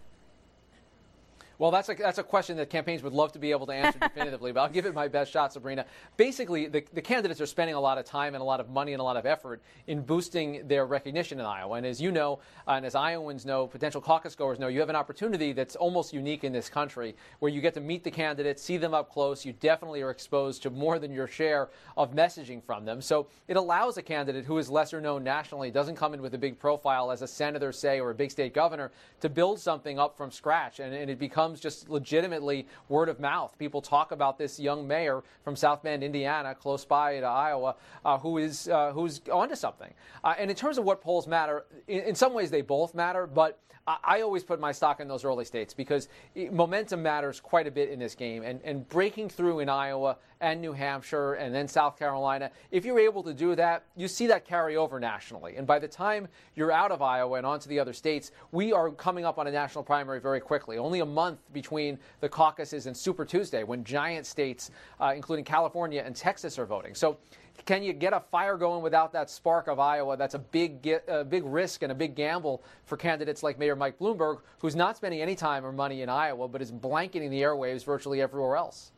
Well, 1.60 1.72
that's 1.72 1.90
a, 1.90 1.96
that's 1.96 2.18
a 2.18 2.24
question 2.24 2.58
that 2.58 2.70
campaigns 2.70 3.04
would 3.04 3.14
love 3.14 3.32
to 3.34 3.40
be 3.40 3.52
able 3.52 3.66
to 3.68 3.74
answer 3.74 4.00
definitively, 4.02 4.52
but 4.52 4.62
I'll 4.62 4.70
give 4.70 4.86
it 4.86 4.94
my 4.94 5.08
best 5.08 5.32
shot, 5.32 5.54
Sabrina. 5.54 5.86
Basically, 6.18 6.68
the, 6.68 6.84
the 6.94 7.02
candidates 7.02 7.40
are 7.42 7.46
spending 7.46 7.76
a 7.76 7.80
lot 7.80 7.98
of 7.98 8.06
time 8.06 8.34
and 8.34 8.42
a 8.42 8.46
lot 8.46 8.60
of 8.60 8.70
money 8.70 8.94
and 8.94 9.00
a 9.00 9.04
lot 9.04 9.18
of 9.18 9.26
effort 9.26 9.62
in 9.88 10.02
boosting 10.02 10.68
their 10.68 10.86
recognition 10.86 11.40
in 11.40 11.46
Iowa. 11.46 11.76
And 11.76 11.86
as 11.86 12.02
you 12.02 12.12
know, 12.12 12.40
and 12.68 12.86
as 12.86 12.96
Iowans 12.96 13.46
know, 13.46 13.68
potential 13.68 14.02
caucus 14.02 14.36
goers 14.36 14.60
know, 14.60 14.68
you 14.68 14.80
have 14.80 14.90
an 14.90 14.96
opportunity 14.96 15.54
that's 15.54 15.76
almost 15.76 16.14
unique 16.14 16.44
in 16.44 16.52
this 16.52 16.70
country 16.70 17.16
where 17.40 17.52
you 17.52 17.62
get 17.62 17.74
to 17.76 17.82
meet 17.82 18.04
the 18.04 18.12
candidates, 18.12 18.64
see 18.64 18.78
them 18.78 18.94
up 18.94 19.12
close. 19.12 19.46
You 19.46 19.54
definitely 19.54 20.02
are 20.02 20.10
exposed 20.10 20.64
to 20.64 20.70
more 20.70 20.98
than 20.98 21.12
your 21.14 21.28
share 21.28 21.70
of 21.98 22.14
messaging 22.14 22.64
from 22.64 22.86
them. 22.86 23.02
So 23.02 23.28
it 23.48 23.58
allows 23.58 23.98
a 23.98 24.02
candidate 24.02 24.46
who 24.46 24.58
is 24.58 24.70
lesser 24.70 25.00
known 25.00 25.24
nationally, 25.24 25.72
doesn't 25.72 25.96
come 25.96 26.14
in 26.14 26.22
with 26.22 26.34
a 26.34 26.38
big 26.38 26.58
profile 26.58 27.12
as 27.12 27.22
a 27.22 27.28
senator, 27.28 27.72
say, 27.72 28.00
or 28.00 28.10
a 28.10 28.16
big 28.16 28.32
state 28.32 28.54
governor, 28.54 28.92
to 29.22 29.30
build 29.30 29.60
something 29.60 30.00
up 30.00 30.18
from 30.18 30.32
scratch. 30.32 30.80
And, 30.80 30.94
and 30.94 31.10
it 31.10 31.20
becomes 31.20 31.43
becomes 31.44 31.60
just 31.60 31.90
legitimately 31.90 32.66
word 32.90 33.10
of 33.10 33.20
mouth. 33.20 33.58
People 33.60 33.82
talk 33.82 34.12
about 34.12 34.38
this 34.38 34.60
young 34.60 34.88
mayor 34.88 35.24
from 35.44 35.56
South 35.56 35.84
Bend, 35.84 36.04
Indiana, 36.04 36.56
close 36.56 36.86
by 36.86 37.20
to 37.20 37.26
Iowa, 37.26 37.76
uh, 38.06 38.18
who 38.18 38.38
is 38.38 38.70
uh, 38.70 38.92
who's 38.92 39.22
onto 39.32 39.56
something. 39.56 39.94
Uh, 40.24 40.36
and 40.38 40.50
in 40.50 40.56
terms 40.56 40.78
of 40.78 40.86
what 40.86 41.02
polls 41.02 41.28
matter, 41.28 41.66
in, 41.88 42.02
in 42.02 42.16
some 42.16 42.34
ways 42.34 42.50
they 42.50 42.62
both 42.62 42.96
matter, 42.96 43.28
but 43.28 43.60
I 43.86 44.22
always 44.22 44.46
put 44.46 44.62
my 44.62 44.72
stock 44.72 45.02
in 45.02 45.10
those 45.10 45.26
early 45.26 45.44
states 45.44 45.74
because 45.74 46.08
momentum 46.52 47.04
matters 47.04 47.42
quite 47.42 47.68
a 47.68 47.72
bit 47.72 47.90
in 47.90 48.00
this 48.00 48.16
game. 48.16 48.42
And, 48.44 48.62
and 48.64 48.88
breaking 48.88 49.28
through 49.28 49.60
in 49.60 49.68
Iowa 49.68 50.16
and 50.44 50.60
New 50.60 50.74
Hampshire 50.74 51.36
and 51.36 51.56
then 51.56 51.70
South 51.70 51.98
Carolina, 51.98 52.52
if 52.70 52.84
you're 52.84 53.00
able 53.00 53.24
to 53.24 53.34
do 53.34 53.56
that, 53.56 53.86
you 53.96 54.10
see 54.10 54.28
that 54.28 54.46
carry 54.46 54.76
over 54.76 55.00
nationally. 55.00 55.56
And 55.56 55.66
by 55.66 55.80
the 55.80 55.88
time 55.88 56.28
you're 56.54 56.72
out 56.72 56.92
of 56.92 57.02
Iowa 57.02 57.38
and 57.38 57.46
onto 57.46 57.70
the 57.70 57.80
other 57.80 57.94
states, 57.94 58.32
we 58.52 58.74
are 58.74 58.92
coming 58.92 59.24
up 59.24 59.40
on 59.40 59.48
a 59.48 59.52
national 59.52 59.86
primary 59.86 60.20
very 60.20 60.42
quickly. 60.42 60.78
Only 60.78 61.00
a 61.00 61.06
month 61.06 61.40
between 61.54 61.98
the 62.20 62.28
caucuses 62.28 62.88
and 62.88 62.96
Super 62.96 63.24
Tuesday 63.24 63.64
when 63.64 63.86
giant 63.86 64.26
states, 64.26 64.70
uh, 65.00 65.14
including 65.16 65.46
California 65.46 66.04
and 66.06 66.14
Texas, 66.14 66.60
are 66.60 66.66
voting. 66.66 66.94
So 66.94 67.18
can 67.66 67.84
you 67.84 67.94
get 67.94 68.12
a 68.14 68.20
fire 68.20 68.58
going 68.58 68.82
without 68.82 69.14
that 69.14 69.30
spark 69.30 69.68
of 69.68 69.80
Iowa? 69.80 70.18
That's 70.18 70.34
a 70.34 70.40
big, 70.40 70.86
a 71.08 71.24
big 71.24 71.46
risk 71.46 71.84
and 71.84 71.92
a 71.92 71.96
big 71.96 72.16
gamble 72.16 72.64
for 72.86 72.98
candidates 72.98 73.44
like 73.44 73.58
Mayor 73.58 73.76
Mike 73.76 73.98
Bloomberg, 74.00 74.42
who's 74.60 74.76
not 74.76 74.98
spending 74.98 75.22
any 75.22 75.36
time 75.36 75.66
or 75.66 75.72
money 75.72 76.02
in 76.02 76.10
Iowa, 76.10 76.50
but 76.50 76.62
is 76.62 76.72
blanketing 76.72 77.30
the 77.30 77.42
airwaves 77.42 77.86
virtually 77.86 78.22
everywhere 78.22 78.58
else. 78.58 78.92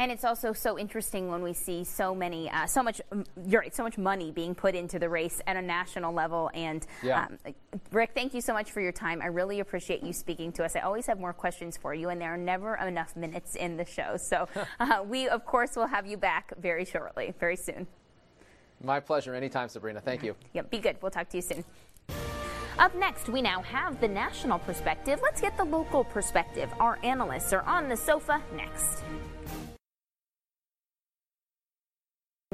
And 0.00 0.10
it's 0.10 0.24
also 0.24 0.54
so 0.54 0.78
interesting 0.78 1.28
when 1.28 1.42
we 1.42 1.52
see 1.52 1.84
so 1.84 2.14
many, 2.14 2.50
uh, 2.50 2.64
so 2.64 2.82
much, 2.82 3.02
you're 3.46 3.60
right, 3.60 3.74
so 3.74 3.82
much 3.82 3.98
money 3.98 4.32
being 4.32 4.54
put 4.54 4.74
into 4.74 4.98
the 4.98 5.10
race 5.10 5.42
at 5.46 5.58
a 5.58 5.62
national 5.62 6.14
level. 6.14 6.50
And 6.54 6.86
yeah. 7.02 7.26
um, 7.26 7.54
Rick, 7.92 8.12
thank 8.14 8.32
you 8.32 8.40
so 8.40 8.54
much 8.54 8.70
for 8.70 8.80
your 8.80 8.92
time. 8.92 9.20
I 9.20 9.26
really 9.26 9.60
appreciate 9.60 10.02
you 10.02 10.14
speaking 10.14 10.52
to 10.52 10.64
us. 10.64 10.74
I 10.74 10.80
always 10.80 11.04
have 11.04 11.20
more 11.20 11.34
questions 11.34 11.76
for 11.76 11.92
you, 11.92 12.08
and 12.08 12.18
there 12.18 12.32
are 12.32 12.38
never 12.38 12.76
enough 12.76 13.14
minutes 13.14 13.56
in 13.56 13.76
the 13.76 13.84
show. 13.84 14.16
So 14.16 14.48
uh, 14.80 15.04
we, 15.06 15.28
of 15.28 15.44
course, 15.44 15.76
will 15.76 15.88
have 15.88 16.06
you 16.06 16.16
back 16.16 16.54
very 16.58 16.86
shortly, 16.86 17.34
very 17.38 17.56
soon. 17.56 17.86
My 18.82 19.00
pleasure. 19.00 19.34
Anytime, 19.34 19.68
Sabrina. 19.68 20.00
Thank 20.00 20.22
you. 20.22 20.34
Yep. 20.54 20.70
Be 20.70 20.78
good. 20.78 20.96
We'll 21.02 21.10
talk 21.10 21.28
to 21.28 21.36
you 21.36 21.42
soon. 21.42 21.62
Up 22.78 22.94
next, 22.94 23.28
we 23.28 23.42
now 23.42 23.60
have 23.60 24.00
the 24.00 24.08
national 24.08 24.60
perspective. 24.60 25.20
Let's 25.22 25.42
get 25.42 25.58
the 25.58 25.64
local 25.64 26.04
perspective. 26.04 26.70
Our 26.80 26.98
analysts 27.04 27.52
are 27.52 27.60
on 27.64 27.90
the 27.90 27.96
sofa 27.98 28.40
next. 28.56 29.02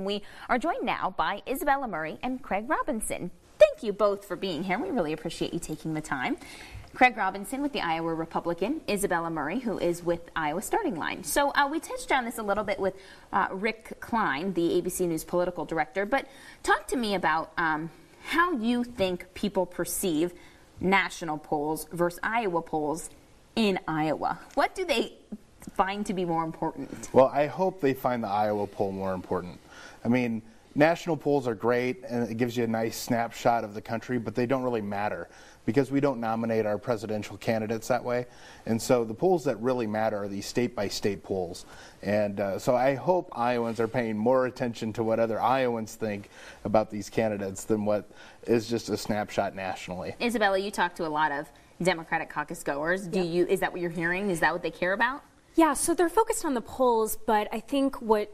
We 0.05 0.21
are 0.51 0.59
joined 0.59 0.83
now 0.83 1.15
by 1.17 1.41
Isabella 1.49 1.89
Murray 1.89 2.19
and 2.23 2.43
Craig 2.43 2.69
Robinson. 2.69 3.31
Thank 3.59 3.83
you 3.83 3.95
both 3.95 4.27
for 4.27 4.37
being 4.37 4.63
here. 4.63 4.79
We 4.79 4.91
really 4.91 5.15
appreciate 5.15 5.55
you 5.55 5.59
taking 5.59 5.95
the 5.95 6.03
time. 6.03 6.37
Craig 6.93 7.17
Robinson 7.17 7.63
with 7.63 7.73
the 7.73 7.81
Iowa 7.81 8.13
Republican, 8.13 8.83
Isabella 8.91 9.31
Murray, 9.31 9.59
who 9.59 9.79
is 9.79 10.05
with 10.05 10.21
Iowa 10.37 10.61
Starting 10.61 10.97
Line. 10.97 11.25
So 11.25 11.49
uh, 11.53 11.67
we 11.73 11.81
touched 11.81 12.13
on 12.13 12.27
this 12.27 12.37
a 12.37 12.43
little 12.43 12.63
bit 12.63 12.79
with 12.79 12.93
uh, 13.33 13.49
Rick 13.51 13.99
Klein, 14.01 14.53
the 14.53 14.83
ABC 14.83 15.09
News 15.09 15.25
political 15.25 15.65
director, 15.65 16.05
but 16.05 16.29
talk 16.63 16.87
to 16.89 16.97
me 16.97 17.15
about 17.15 17.53
um, 17.57 17.89
how 18.23 18.53
you 18.53 18.85
think 18.85 19.33
people 19.33 19.65
perceive 19.65 20.35
national 20.79 21.39
polls 21.39 21.87
versus 21.91 22.21
Iowa 22.23 22.61
polls 22.61 23.09
in 23.55 23.79
Iowa. 23.89 24.41
What 24.53 24.75
do 24.75 24.85
they 24.85 25.15
find 25.75 26.05
to 26.05 26.13
be 26.13 26.27
more 26.27 26.45
important? 26.45 27.09
Well, 27.15 27.31
I 27.33 27.47
hope 27.47 27.81
they 27.81 27.95
find 27.95 28.23
the 28.23 28.29
Iowa 28.29 28.67
poll 28.67 28.93
more 28.93 29.15
important. 29.15 29.59
I 30.05 30.09
mean, 30.09 30.43
national 30.77 31.17
polls 31.17 31.49
are 31.49 31.55
great 31.55 32.05
and 32.09 32.29
it 32.31 32.37
gives 32.37 32.57
you 32.57 32.65
a 32.65 32.69
nice 32.69 32.97
snapshot 32.97 33.65
of 33.65 33.75
the 33.75 33.81
country, 33.81 34.19
but 34.19 34.35
they 34.35 34.47
don't 34.47 34.63
really 34.63 34.83
matter 34.83 35.29
because 35.65 35.91
we 35.91 35.99
don't 36.01 36.21
nominate 36.21 36.65
our 36.65 36.79
presidential 36.79 37.37
candidates 37.39 37.89
that 37.89 38.05
way. 38.05 38.27
And 38.67 38.81
so 38.81 39.05
the 39.05 39.15
polls 39.15 39.45
that 39.45 39.61
really 39.61 39.87
matter 39.87 40.23
are 40.23 40.29
these 40.29 40.47
state 40.47 40.77
by 40.77 40.89
state 40.89 41.25
polls. 41.25 41.67
And 42.03 42.39
uh, 42.39 42.59
so 42.59 42.77
I 42.77 42.95
hope 42.95 43.29
Iowans 43.37 43.81
are 43.81 43.89
paying 43.89 44.17
more 44.17 44.47
attention 44.47 44.93
to 44.95 45.03
what 45.03 45.19
other 45.19 45.41
Iowans 45.41 45.97
think 45.97 46.31
about 46.65 46.91
these 46.91 47.11
candidates 47.11 47.65
than 47.65 47.85
what 47.85 48.09
is 48.47 48.69
just 48.69 48.89
a 48.91 48.97
snapshot 48.97 49.57
nationally. 49.57 50.15
Isabella, 50.23 50.59
you 50.59 50.71
talk 50.71 50.95
to 50.97 51.07
a 51.07 51.09
lot 51.09 51.33
of 51.33 51.51
Democratic 51.83 52.31
caucus 52.31 52.63
goers. 52.63 53.07
Do 53.07 53.21
you 53.21 53.47
is 53.47 53.61
that 53.61 53.73
what 53.73 53.81
you're 53.81 53.91
hearing? 53.91 54.31
Is 54.31 54.41
that 54.41 54.53
what 54.53 54.63
they 54.63 54.71
care 54.71 54.93
about? 54.93 55.23
Yeah, 55.57 55.75
so 55.75 55.95
they're 55.95 56.09
focused 56.09 56.45
on 56.45 56.55
the 56.55 56.61
polls, 56.61 57.17
but 57.27 57.49
I 57.51 57.61
think 57.61 58.01
what 58.01 58.31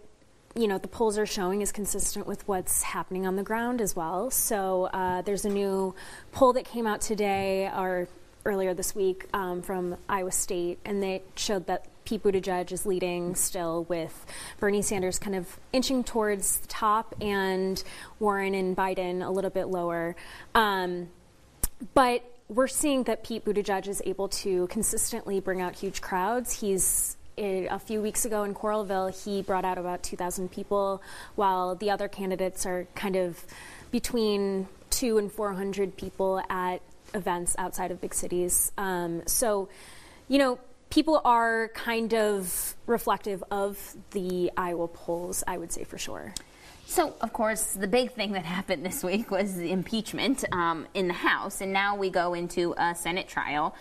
you 0.54 0.68
know 0.68 0.78
the 0.78 0.88
polls 0.88 1.18
are 1.18 1.26
showing 1.26 1.62
is 1.62 1.72
consistent 1.72 2.26
with 2.26 2.46
what's 2.46 2.82
happening 2.82 3.26
on 3.26 3.36
the 3.36 3.42
ground 3.42 3.80
as 3.80 3.96
well. 3.96 4.30
So 4.30 4.84
uh, 4.92 5.22
there's 5.22 5.44
a 5.44 5.50
new 5.50 5.94
poll 6.32 6.52
that 6.54 6.64
came 6.64 6.86
out 6.86 7.00
today 7.00 7.70
or 7.74 8.08
earlier 8.44 8.74
this 8.74 8.94
week 8.94 9.28
um, 9.32 9.62
from 9.62 9.96
Iowa 10.08 10.32
State, 10.32 10.78
and 10.84 11.02
they 11.02 11.22
showed 11.36 11.66
that 11.66 11.86
Pete 12.04 12.22
Buttigieg 12.22 12.72
is 12.72 12.84
leading 12.84 13.34
still, 13.34 13.84
with 13.84 14.26
Bernie 14.58 14.82
Sanders 14.82 15.18
kind 15.18 15.36
of 15.36 15.58
inching 15.72 16.02
towards 16.02 16.58
the 16.58 16.68
top, 16.68 17.14
and 17.20 17.82
Warren 18.18 18.54
and 18.54 18.76
Biden 18.76 19.24
a 19.24 19.30
little 19.30 19.50
bit 19.50 19.68
lower. 19.68 20.16
Um, 20.54 21.08
but 21.94 22.24
we're 22.48 22.68
seeing 22.68 23.04
that 23.04 23.24
Pete 23.24 23.44
Buttigieg 23.44 23.86
is 23.86 24.02
able 24.04 24.28
to 24.28 24.66
consistently 24.66 25.40
bring 25.40 25.60
out 25.60 25.76
huge 25.76 26.00
crowds. 26.00 26.60
He's 26.60 27.16
a 27.38 27.78
few 27.78 28.02
weeks 28.02 28.24
ago 28.24 28.44
in 28.44 28.54
Coralville, 28.54 29.10
he 29.24 29.42
brought 29.42 29.64
out 29.64 29.78
about 29.78 30.02
2,000 30.02 30.50
people, 30.50 31.02
while 31.34 31.74
the 31.74 31.90
other 31.90 32.08
candidates 32.08 32.66
are 32.66 32.86
kind 32.94 33.16
of 33.16 33.44
between 33.90 34.68
two 34.90 35.18
and 35.18 35.30
400 35.30 35.96
people 35.96 36.42
at 36.50 36.82
events 37.14 37.54
outside 37.58 37.90
of 37.90 38.00
big 38.00 38.14
cities. 38.14 38.72
Um, 38.76 39.22
so, 39.26 39.68
you 40.28 40.38
know, 40.38 40.58
people 40.90 41.20
are 41.24 41.68
kind 41.74 42.12
of 42.14 42.74
reflective 42.86 43.42
of 43.50 43.94
the 44.10 44.50
Iowa 44.56 44.88
polls, 44.88 45.42
I 45.46 45.58
would 45.58 45.72
say 45.72 45.84
for 45.84 45.98
sure. 45.98 46.34
So, 46.86 47.14
of 47.22 47.32
course, 47.32 47.72
the 47.72 47.86
big 47.86 48.12
thing 48.12 48.32
that 48.32 48.44
happened 48.44 48.84
this 48.84 49.02
week 49.02 49.30
was 49.30 49.56
the 49.56 49.72
impeachment 49.72 50.44
um, 50.52 50.86
in 50.92 51.08
the 51.08 51.14
House, 51.14 51.62
and 51.62 51.72
now 51.72 51.96
we 51.96 52.10
go 52.10 52.34
into 52.34 52.74
a 52.76 52.94
Senate 52.94 53.28
trial. 53.28 53.74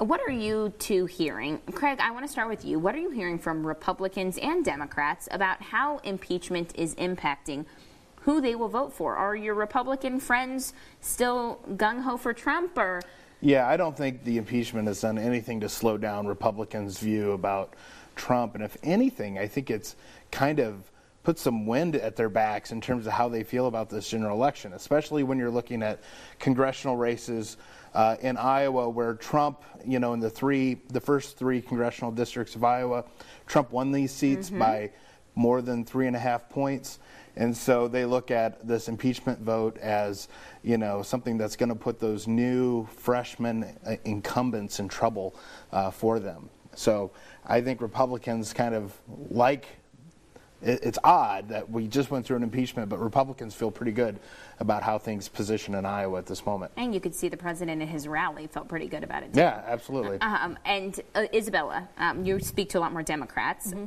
What 0.00 0.22
are 0.26 0.32
you 0.32 0.72
two 0.78 1.04
hearing? 1.04 1.60
Craig, 1.74 1.98
I 2.00 2.10
want 2.10 2.24
to 2.24 2.32
start 2.32 2.48
with 2.48 2.64
you. 2.64 2.78
What 2.78 2.94
are 2.94 2.98
you 2.98 3.10
hearing 3.10 3.38
from 3.38 3.66
Republicans 3.66 4.38
and 4.38 4.64
Democrats 4.64 5.28
about 5.30 5.60
how 5.60 5.98
impeachment 5.98 6.72
is 6.74 6.94
impacting 6.94 7.66
who 8.22 8.40
they 8.40 8.54
will 8.54 8.70
vote 8.70 8.94
for? 8.94 9.14
Are 9.14 9.36
your 9.36 9.52
Republican 9.52 10.18
friends 10.18 10.72
still 11.02 11.60
gung 11.76 12.00
ho 12.00 12.16
for 12.16 12.32
Trump 12.32 12.78
or? 12.78 13.02
Yeah, 13.42 13.68
I 13.68 13.76
don't 13.76 13.94
think 13.94 14.24
the 14.24 14.38
impeachment 14.38 14.88
has 14.88 15.02
done 15.02 15.18
anything 15.18 15.60
to 15.60 15.68
slow 15.68 15.98
down 15.98 16.26
Republicans' 16.26 16.98
view 16.98 17.32
about 17.32 17.74
Trump. 18.16 18.54
And 18.54 18.64
if 18.64 18.78
anything, 18.82 19.38
I 19.38 19.46
think 19.46 19.70
it's 19.70 19.96
kind 20.30 20.60
of 20.60 20.90
put 21.22 21.38
some 21.38 21.66
wind 21.66 21.96
at 21.96 22.16
their 22.16 22.28
backs 22.28 22.72
in 22.72 22.80
terms 22.80 23.06
of 23.06 23.12
how 23.12 23.28
they 23.28 23.42
feel 23.42 23.66
about 23.66 23.90
this 23.90 24.08
general 24.08 24.36
election, 24.36 24.72
especially 24.72 25.22
when 25.22 25.38
you're 25.38 25.50
looking 25.50 25.82
at 25.82 26.00
congressional 26.38 26.96
races 26.96 27.56
uh, 27.94 28.16
in 28.20 28.36
Iowa, 28.36 28.88
where 28.88 29.14
Trump, 29.14 29.62
you 29.84 29.98
know, 29.98 30.12
in 30.12 30.20
the 30.20 30.30
three, 30.30 30.80
the 30.88 31.00
first 31.00 31.36
three 31.36 31.60
congressional 31.60 32.10
districts 32.10 32.54
of 32.54 32.64
Iowa, 32.64 33.04
Trump 33.46 33.72
won 33.72 33.92
these 33.92 34.12
seats 34.12 34.48
mm-hmm. 34.48 34.60
by 34.60 34.90
more 35.34 35.60
than 35.62 35.84
three 35.84 36.06
and 36.06 36.16
a 36.16 36.18
half 36.18 36.48
points. 36.48 36.98
And 37.36 37.56
so 37.56 37.88
they 37.88 38.04
look 38.04 38.30
at 38.30 38.66
this 38.66 38.88
impeachment 38.88 39.40
vote 39.40 39.78
as, 39.78 40.28
you 40.62 40.78
know, 40.78 41.02
something 41.02 41.38
that's 41.38 41.56
going 41.56 41.68
to 41.68 41.74
put 41.74 41.98
those 41.98 42.26
new 42.26 42.86
freshman 42.86 43.64
uh, 43.86 43.96
incumbents 44.04 44.80
in 44.80 44.88
trouble 44.88 45.34
uh, 45.72 45.90
for 45.90 46.18
them. 46.18 46.50
So 46.74 47.12
I 47.46 47.60
think 47.60 47.80
Republicans 47.80 48.52
kind 48.52 48.74
of 48.74 48.98
like 49.30 49.66
it's 50.62 50.98
odd 51.02 51.48
that 51.48 51.70
we 51.70 51.86
just 51.86 52.10
went 52.10 52.26
through 52.26 52.36
an 52.36 52.42
impeachment, 52.42 52.88
but 52.88 52.98
Republicans 53.00 53.54
feel 53.54 53.70
pretty 53.70 53.92
good 53.92 54.18
about 54.58 54.82
how 54.82 54.98
things 54.98 55.28
position 55.28 55.74
in 55.74 55.86
Iowa 55.86 56.18
at 56.18 56.26
this 56.26 56.44
moment. 56.44 56.72
And 56.76 56.94
you 56.94 57.00
could 57.00 57.14
see 57.14 57.28
the 57.28 57.36
president 57.36 57.80
in 57.80 57.88
his 57.88 58.06
rally 58.06 58.46
felt 58.46 58.68
pretty 58.68 58.86
good 58.86 59.02
about 59.02 59.22
it. 59.22 59.32
Too. 59.32 59.40
Yeah, 59.40 59.62
absolutely. 59.66 60.20
Um, 60.20 60.58
and 60.64 61.00
uh, 61.14 61.26
Isabella, 61.32 61.88
um, 61.96 62.24
you 62.24 62.38
speak 62.40 62.68
to 62.70 62.78
a 62.78 62.80
lot 62.80 62.92
more 62.92 63.02
Democrats. 63.02 63.68
Mm-hmm 63.68 63.86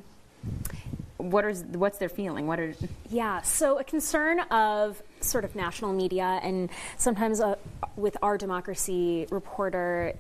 what 1.24 1.46
is 1.46 1.63
what's 1.72 1.98
their 1.98 2.10
feeling? 2.10 2.48
What 2.48 2.60
are 2.60 2.75
yeah? 3.10 3.42
So 3.42 3.80
a 3.80 3.84
concern 3.84 4.42
of 4.51 5.01
sort 5.22 5.46
of 5.46 5.56
national 5.56 5.94
media 5.94 6.39
and 6.44 6.70
sometimes 6.98 7.39
uh, 7.39 7.56
with 7.96 8.18
our 8.22 8.38
democracy 8.38 9.27
reporter. 9.32 10.13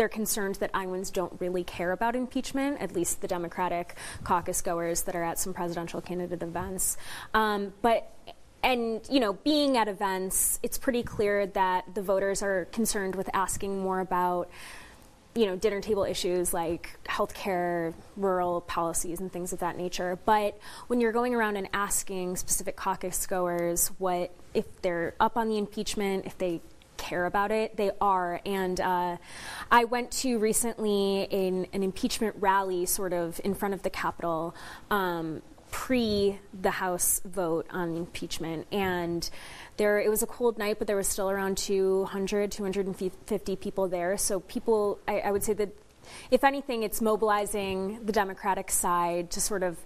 They're 0.00 0.08
concerned 0.08 0.54
that 0.60 0.70
Iowans 0.72 1.10
don't 1.10 1.38
really 1.42 1.62
care 1.62 1.92
about 1.92 2.16
impeachment, 2.16 2.80
at 2.80 2.94
least 2.94 3.20
the 3.20 3.28
Democratic 3.28 3.96
caucus 4.24 4.62
goers 4.62 5.02
that 5.02 5.14
are 5.14 5.22
at 5.22 5.38
some 5.38 5.52
presidential 5.52 6.00
candidate 6.00 6.42
events. 6.42 6.96
Um, 7.34 7.74
but 7.82 8.10
and 8.62 9.06
you 9.10 9.20
know 9.20 9.34
being 9.34 9.76
at 9.76 9.88
events 9.88 10.58
it's 10.62 10.78
pretty 10.78 11.02
clear 11.02 11.46
that 11.48 11.94
the 11.94 12.00
voters 12.00 12.42
are 12.42 12.64
concerned 12.72 13.14
with 13.14 13.28
asking 13.34 13.78
more 13.78 14.00
about 14.00 14.48
you 15.34 15.44
know, 15.44 15.54
dinner 15.54 15.82
table 15.82 16.04
issues 16.04 16.54
like 16.54 16.98
healthcare, 17.04 17.92
rural 18.16 18.62
policies, 18.62 19.20
and 19.20 19.30
things 19.30 19.52
of 19.52 19.58
that 19.58 19.76
nature. 19.76 20.18
But 20.24 20.58
when 20.86 21.00
you're 21.00 21.12
going 21.12 21.34
around 21.34 21.56
and 21.56 21.68
asking 21.74 22.36
specific 22.36 22.74
caucus 22.74 23.26
goers 23.26 23.88
what 23.98 24.34
if 24.54 24.80
they're 24.80 25.14
up 25.20 25.36
on 25.36 25.50
the 25.50 25.58
impeachment, 25.58 26.24
if 26.24 26.38
they 26.38 26.62
care 27.00 27.24
about 27.24 27.50
it, 27.50 27.76
they 27.76 27.90
are. 28.00 28.40
And 28.46 28.78
uh, 28.80 29.16
I 29.70 29.84
went 29.84 30.10
to 30.22 30.38
recently 30.38 31.22
in 31.30 31.66
an 31.72 31.82
impeachment 31.82 32.36
rally, 32.38 32.86
sort 32.86 33.12
of 33.12 33.40
in 33.42 33.54
front 33.54 33.74
of 33.74 33.82
the 33.82 33.90
Capitol. 33.90 34.54
Um, 34.90 35.42
pre 35.70 36.38
the 36.60 36.70
House 36.70 37.20
vote 37.24 37.66
on 37.70 37.96
impeachment, 37.96 38.66
and 38.72 39.28
there 39.76 40.00
it 40.00 40.10
was 40.10 40.22
a 40.22 40.26
cold 40.26 40.58
night, 40.58 40.78
but 40.78 40.86
there 40.86 40.96
was 40.96 41.08
still 41.08 41.30
around 41.30 41.56
200, 41.58 42.50
250 42.50 43.56
people 43.56 43.88
there. 43.88 44.16
So 44.16 44.40
people, 44.40 44.98
I, 45.06 45.20
I 45.20 45.30
would 45.30 45.44
say 45.44 45.52
that 45.54 45.70
if 46.30 46.44
anything, 46.44 46.82
it's 46.82 47.00
mobilizing 47.00 48.04
the 48.04 48.12
Democratic 48.12 48.70
side 48.70 49.30
to 49.32 49.40
sort 49.40 49.62
of 49.62 49.78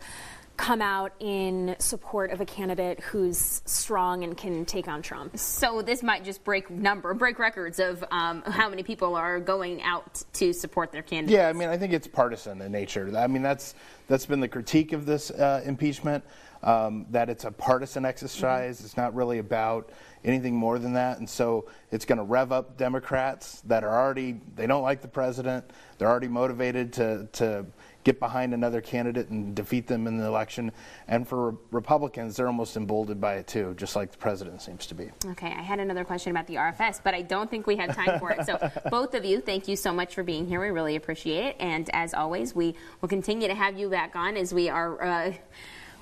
come 0.57 0.81
out 0.81 1.13
in 1.19 1.75
support 1.79 2.31
of 2.31 2.41
a 2.41 2.45
candidate 2.45 3.01
who's 3.01 3.61
strong 3.65 4.23
and 4.23 4.37
can 4.37 4.65
take 4.65 4.87
on 4.87 5.03
Trump. 5.03 5.37
So 5.37 5.83
this 5.83 6.03
might 6.03 6.25
just 6.25 6.45
break 6.45 6.71
number, 6.71 7.13
break 7.15 7.39
records 7.39 7.81
of 7.81 8.05
um, 8.11 8.43
how 8.43 8.69
many 8.69 8.83
people 8.83 9.17
are 9.17 9.41
going 9.41 9.83
out 9.83 10.23
to 10.35 10.53
support 10.53 10.93
their 10.93 11.03
candidate. 11.03 11.37
Yeah, 11.37 11.49
I 11.49 11.53
mean, 11.53 11.69
I 11.69 11.77
think 11.77 11.93
it's 11.93 12.07
partisan 12.07 12.63
in 12.63 12.71
nature. 12.71 13.13
I 13.17 13.27
mean, 13.27 13.43
that's 13.43 13.75
that's 14.07 14.27
been 14.27 14.41
the 14.41 14.49
critique 14.49 14.93
of 14.93 15.07
this 15.07 15.31
uh, 15.31 15.63
impeachment 15.65 16.23
um, 16.63 17.07
that 17.11 17.29
it's 17.29 17.45
a 17.45 17.51
partisan 17.51 18.05
exercise. 18.05 18.79
Mm-hmm. 18.79 18.87
It's 18.87 18.97
not 18.97 19.15
really 19.15 19.39
about 19.39 19.91
anything 20.25 20.55
more 20.55 20.79
than 20.79 20.95
that. 20.95 21.19
And 21.19 21.29
so 21.29 21.69
it's 21.91 22.05
going 22.05 22.19
to 22.19 22.25
rev 22.25 22.53
up 22.53 22.77
Democrats 22.77 23.61
that 23.63 23.85
are 23.85 24.03
already, 24.03 24.41
they 24.57 24.67
don't 24.67 24.83
like 24.83 25.03
the 25.03 25.09
president. 25.09 25.71
They're 25.99 26.09
already 26.09 26.29
motivated 26.29 26.93
to, 26.95 27.29
to 27.33 27.67
get 28.05 28.21
behind 28.21 28.55
another 28.55 28.81
candidate 28.81 29.31
and 29.31 29.55
defeat 29.55 29.87
them 29.87 30.07
in 30.07 30.19
the 30.19 30.27
election. 30.27 30.71
And 31.09 31.27
for 31.27 31.57
Republicans, 31.71 32.37
they're 32.37 32.47
almost 32.47 32.77
emboldened 32.77 33.21
by 33.21 33.37
it 33.37 33.47
too, 33.47 33.75
just 33.77 33.97
like 33.97 34.13
the 34.13 34.19
president 34.19 34.63
seems 34.63 34.87
to 34.87 34.95
be. 34.95 35.11
Okay, 35.27 35.49
I 35.49 35.63
had 35.63 35.81
another 35.81 36.05
question 36.05 36.31
about 36.31 36.47
the 36.47 36.57
RFS, 36.57 37.01
but 37.03 37.15
I 37.15 37.23
don't 37.23 37.51
think 37.51 37.67
we 37.67 37.77
have 37.77 37.95
time 37.95 38.19
for 38.21 38.31
it. 38.31 38.45
So, 38.47 38.71
both 38.91 39.15
of 39.15 39.25
you, 39.25 39.41
thank 39.41 39.67
you 39.67 39.75
so 39.75 39.93
much 39.93 40.15
for 40.15 40.23
being 40.23 40.47
here. 40.47 40.61
We 40.61 40.69
really 40.69 40.97
appreciate 40.97 41.45
it. 41.45 41.57
And 41.59 41.89
as 41.93 42.15
always, 42.15 42.55
we 42.55 42.75
will 43.01 43.09
continue 43.09 43.49
to 43.49 43.55
have 43.55 43.79
you 43.79 43.89
back 43.89 44.15
on 44.15 44.37
as 44.37 44.53
we 44.53 44.69
are. 44.69 45.03
Uh, 45.03 45.33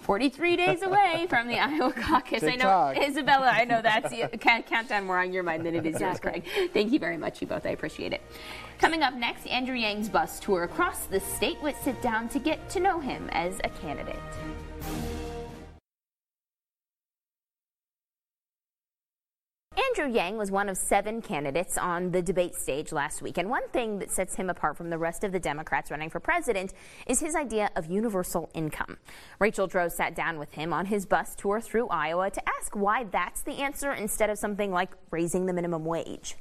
43 0.03 0.57
days 0.57 0.83
away 0.83 1.27
from 1.29 1.49
the 1.49 1.59
Iowa 1.59 1.93
caucus. 1.97 2.43
I 2.43 2.57
know, 2.57 2.93
Isabella, 3.01 3.47
I 3.47 3.65
know 3.65 3.81
that's 3.81 4.11
the 4.11 4.29
countdown 4.37 5.07
more 5.07 5.19
on 5.19 5.33
your 5.33 5.43
mind 5.43 5.65
than 5.65 5.75
it 5.75 5.87
is 5.87 6.01
yours, 6.01 6.19
Craig. 6.21 6.45
Thank 6.73 6.93
you 6.93 6.99
very 6.99 7.17
much, 7.17 7.41
you 7.41 7.47
both. 7.47 7.65
I 7.67 7.71
appreciate 7.71 8.13
it. 8.13 8.21
Coming 8.79 9.03
up 9.03 9.15
next, 9.15 9.47
Andrew 9.47 9.77
Yang's 9.77 10.09
bus 10.09 10.41
tour 10.41 10.65
across 10.65 11.07
the 11.07 11.21
state. 11.21 11.59
Let's 11.63 11.83
sit 11.85 12.03
down 12.03 12.29
to 12.31 12.41
get 12.41 12.69
to 12.71 12.81
know 12.81 12.99
him 12.99 13.29
as 13.31 13.61
a 13.63 13.69
candidate. 13.69 14.17
Andrew 19.89 20.13
Yang 20.13 20.37
was 20.37 20.51
one 20.51 20.69
of 20.69 20.77
seven 20.77 21.21
candidates 21.21 21.77
on 21.77 22.13
the 22.13 22.23
debate 22.23 22.55
stage 22.55 22.93
last 22.93 23.21
week. 23.21 23.37
And 23.39 23.49
one 23.49 23.69
thing 23.71 23.99
that 23.99 24.11
sets 24.11 24.37
him 24.37 24.49
apart 24.49 24.77
from 24.77 24.91
the 24.91 24.99
rest 24.99 25.25
of 25.25 25.33
the 25.33 25.41
Democrats 25.41 25.91
running 25.91 26.11
for 26.11 26.21
president 26.21 26.73
is 27.07 27.21
his 27.21 27.35
idea 27.35 27.71
of 27.75 27.87
universal 27.87 28.51
income. 28.55 28.99
Rachel 29.39 29.67
Dros 29.67 29.95
sat 29.97 30.15
down 30.15 30.39
with 30.39 30.53
him 30.53 30.73
on 30.73 30.87
his 30.87 31.07
bus 31.07 31.35
tour 31.35 31.61
through 31.61 31.89
Iowa 31.89 32.31
to 32.31 32.49
ask 32.49 32.77
why 32.77 33.05
that's 33.05 33.43
the 33.43 33.55
answer 33.55 33.93
instead 33.93 34.31
of 34.31 34.39
something 34.39 34.71
like 34.71 34.91
raising 35.11 35.47
the 35.47 35.53
minimum 35.53 35.85
wage. 35.85 36.37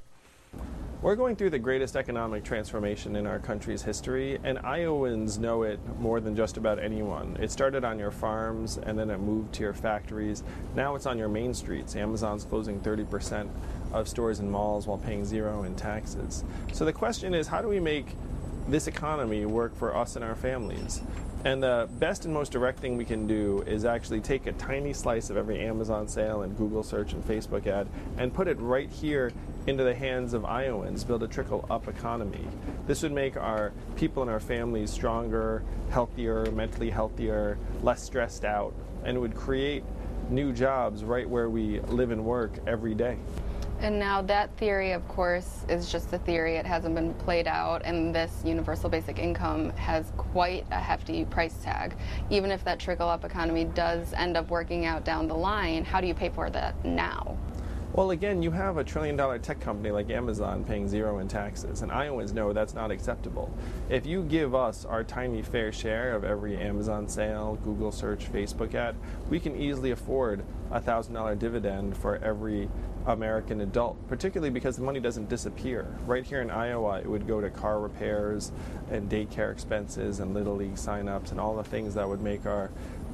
We're 1.01 1.15
going 1.15 1.35
through 1.35 1.49
the 1.49 1.57
greatest 1.57 1.95
economic 1.95 2.43
transformation 2.43 3.15
in 3.15 3.25
our 3.25 3.39
country's 3.39 3.81
history, 3.81 4.37
and 4.43 4.59
Iowans 4.59 5.39
know 5.39 5.63
it 5.63 5.79
more 5.99 6.19
than 6.19 6.35
just 6.35 6.57
about 6.57 6.77
anyone. 6.77 7.35
It 7.41 7.49
started 7.49 7.83
on 7.83 7.97
your 7.97 8.11
farms, 8.11 8.77
and 8.77 8.99
then 8.99 9.09
it 9.09 9.17
moved 9.17 9.51
to 9.55 9.63
your 9.63 9.73
factories. 9.73 10.43
Now 10.75 10.93
it's 10.93 11.07
on 11.07 11.17
your 11.17 11.27
main 11.27 11.55
streets. 11.55 11.95
Amazon's 11.95 12.43
closing 12.43 12.79
30% 12.81 13.49
of 13.93 14.07
stores 14.07 14.37
and 14.41 14.51
malls 14.51 14.85
while 14.85 14.99
paying 14.99 15.25
zero 15.25 15.63
in 15.63 15.73
taxes. 15.75 16.43
So 16.71 16.85
the 16.85 16.93
question 16.93 17.33
is 17.33 17.47
how 17.47 17.63
do 17.63 17.67
we 17.67 17.79
make 17.79 18.15
this 18.67 18.85
economy 18.85 19.47
work 19.47 19.75
for 19.75 19.97
us 19.97 20.15
and 20.15 20.23
our 20.23 20.35
families? 20.35 21.01
And 21.43 21.63
the 21.63 21.89
best 21.93 22.25
and 22.25 22.33
most 22.33 22.51
direct 22.51 22.79
thing 22.79 22.97
we 22.97 23.05
can 23.05 23.25
do 23.25 23.63
is 23.65 23.83
actually 23.83 24.21
take 24.21 24.45
a 24.45 24.51
tiny 24.53 24.93
slice 24.93 25.31
of 25.31 25.37
every 25.37 25.59
Amazon 25.59 26.07
sale 26.07 26.43
and 26.43 26.55
Google 26.55 26.83
search 26.83 27.13
and 27.13 27.25
Facebook 27.25 27.65
ad 27.65 27.87
and 28.17 28.31
put 28.31 28.47
it 28.47 28.59
right 28.59 28.89
here 28.89 29.31
into 29.65 29.83
the 29.83 29.95
hands 29.95 30.35
of 30.35 30.45
Iowans, 30.45 31.03
build 31.03 31.23
a 31.23 31.27
trickle 31.27 31.65
up 31.71 31.87
economy. 31.87 32.45
This 32.85 33.01
would 33.01 33.11
make 33.11 33.37
our 33.37 33.71
people 33.95 34.21
and 34.21 34.29
our 34.29 34.39
families 34.39 34.91
stronger, 34.91 35.63
healthier, 35.89 36.45
mentally 36.51 36.91
healthier, 36.91 37.57
less 37.81 38.03
stressed 38.03 38.45
out, 38.45 38.73
and 39.03 39.19
would 39.19 39.35
create 39.35 39.83
new 40.29 40.53
jobs 40.53 41.03
right 41.03 41.27
where 41.27 41.49
we 41.49 41.79
live 41.81 42.11
and 42.11 42.23
work 42.23 42.51
every 42.67 42.93
day. 42.93 43.17
And 43.81 43.97
now 43.97 44.21
that 44.21 44.55
theory, 44.57 44.91
of 44.91 45.07
course, 45.07 45.65
is 45.67 45.91
just 45.91 46.13
a 46.13 46.19
theory. 46.19 46.57
It 46.57 46.67
hasn't 46.67 46.93
been 46.93 47.15
played 47.15 47.47
out, 47.47 47.81
and 47.83 48.13
this 48.13 48.43
universal 48.45 48.91
basic 48.91 49.17
income 49.17 49.71
has 49.71 50.13
quite 50.17 50.67
a 50.69 50.79
hefty 50.79 51.25
price 51.25 51.55
tag. 51.63 51.95
Even 52.29 52.51
if 52.51 52.63
that 52.63 52.79
trickle 52.79 53.09
up 53.09 53.25
economy 53.25 53.65
does 53.65 54.13
end 54.13 54.37
up 54.37 54.51
working 54.51 54.85
out 54.85 55.03
down 55.03 55.27
the 55.27 55.33
line, 55.33 55.83
how 55.83 55.99
do 55.99 56.05
you 56.05 56.13
pay 56.13 56.29
for 56.29 56.51
that 56.51 56.85
now? 56.85 57.35
Well, 57.93 58.11
again, 58.11 58.41
you 58.41 58.51
have 58.51 58.77
a 58.77 58.85
trillion 58.85 59.17
dollar 59.17 59.37
tech 59.37 59.59
company 59.59 59.91
like 59.91 60.09
Amazon 60.09 60.63
paying 60.63 60.87
zero 60.87 61.19
in 61.19 61.27
taxes, 61.27 61.81
and 61.81 61.91
Iowans 61.91 62.31
know 62.31 62.53
that's 62.53 62.73
not 62.73 62.89
acceptable. 62.89 63.53
If 63.89 64.05
you 64.05 64.23
give 64.23 64.55
us 64.55 64.85
our 64.85 65.03
tiny 65.03 65.41
fair 65.41 65.73
share 65.73 66.15
of 66.15 66.23
every 66.23 66.55
Amazon 66.55 67.09
sale, 67.09 67.59
Google 67.65 67.91
search, 67.91 68.31
Facebook 68.31 68.75
ad, 68.75 68.95
we 69.29 69.41
can 69.41 69.57
easily 69.57 69.91
afford 69.91 70.45
a 70.71 70.79
$1,000 70.79 71.37
dividend 71.37 71.97
for 71.97 72.15
every 72.19 72.69
American 73.07 73.59
adult, 73.59 73.97
particularly 74.07 74.51
because 74.51 74.77
the 74.77 74.83
money 74.83 75.01
doesn't 75.01 75.27
disappear. 75.27 75.85
Right 76.05 76.23
here 76.23 76.41
in 76.41 76.49
Iowa, 76.49 76.99
it 76.99 77.07
would 77.07 77.27
go 77.27 77.41
to 77.41 77.49
car 77.49 77.81
repairs 77.81 78.53
and 78.89 79.09
daycare 79.09 79.51
expenses 79.51 80.21
and 80.21 80.33
Little 80.33 80.55
League 80.55 80.75
signups 80.75 81.31
and 81.31 81.41
all 81.41 81.57
the 81.57 81.63
things 81.65 81.95
that 81.95 82.07
would 82.07 82.21
make 82.21 82.45
our 82.45 82.71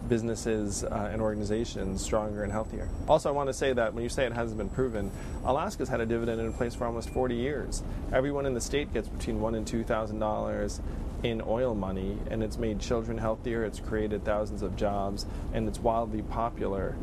businesses 0.08 0.84
uh, 0.84 1.10
and 1.12 1.22
organizations 1.22 2.02
stronger 2.02 2.44
and 2.44 2.52
healthier. 2.52 2.90
Also, 3.08 3.30
I 3.30 3.32
want 3.32 3.50
to 3.50 3.54
say 3.54 3.74
that 3.74 3.94
when 3.94 4.04
you 4.04 4.10
say 4.10 4.26
it 4.26 4.34
hasn't 4.34 4.58
been 4.58 4.70
proven, 4.70 5.12
Alaska's 5.46 5.90
had 5.90 6.02
a 6.02 6.06
dividend 6.06 6.42
in 6.42 6.54
place 6.54 6.76
for 6.76 6.86
almost 6.86 7.10
40 7.10 7.36
years. 7.36 7.84
Everyone 8.12 8.46
in 8.46 8.54
the 8.54 8.62
state 8.62 8.94
gets 8.94 9.08
between 9.08 9.42
one 9.42 9.56
and 9.56 9.66
two 9.66 9.84
thousand 9.84 10.20
dollars 10.20 10.82
in 11.24 11.42
oil 11.46 11.74
money, 11.74 12.18
and 12.30 12.44
it's 12.44 12.58
made 12.58 12.80
children 12.80 13.18
healthier. 13.18 13.64
It's 13.64 13.80
created 13.80 14.24
thousands 14.24 14.62
of 14.62 14.76
jobs, 14.76 15.26
and 15.54 15.68
it's 15.68 15.80
wildly 15.80 16.22
popular. 16.22 16.96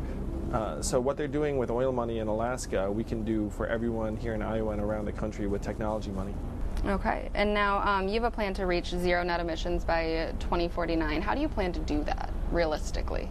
Uh, 0.53 0.81
so 0.81 0.99
what 0.99 1.17
they're 1.17 1.27
doing 1.27 1.57
with 1.57 1.69
oil 1.69 1.91
money 1.91 2.19
in 2.19 2.27
Alaska, 2.27 2.89
we 2.89 3.03
can 3.03 3.25
do 3.25 3.49
for 3.49 3.67
everyone 3.67 4.15
here 4.15 4.33
in 4.33 4.41
Iowa 4.41 4.71
and 4.71 4.81
around 4.81 5.05
the 5.05 5.11
country 5.11 5.47
with 5.47 5.61
technology 5.61 6.11
money. 6.11 6.33
Okay, 6.85 7.29
and 7.33 7.53
now 7.53 7.79
um, 7.79 8.07
you 8.07 8.13
have 8.15 8.23
a 8.25 8.31
plan 8.31 8.53
to 8.53 8.65
reach 8.65 8.89
zero 8.89 9.23
net 9.23 9.39
emissions 9.39 9.83
by 9.83 10.33
2049. 10.39 11.21
How 11.21 11.33
do 11.33 11.41
you 11.41 11.49
plan 11.49 11.73
to 11.73 11.79
do 11.79 12.03
that 12.03 12.31
realistically? 12.55 13.29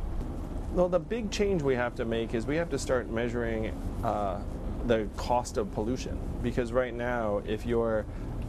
Well, 0.72 0.88
the 0.88 1.00
big 1.00 1.30
change 1.30 1.62
we 1.62 1.74
have 1.74 1.94
to 1.96 2.04
make 2.04 2.34
is 2.34 2.46
we 2.46 2.56
have 2.56 2.70
to 2.70 2.78
start 2.78 3.10
measuring 3.10 3.68
uh, 4.04 4.40
the 4.86 5.08
cost 5.16 5.56
of 5.56 5.72
pollution. 5.72 6.18
Because 6.42 6.72
right 6.72 6.92
now, 6.92 7.42
if 7.46 7.64
you're 7.64 8.04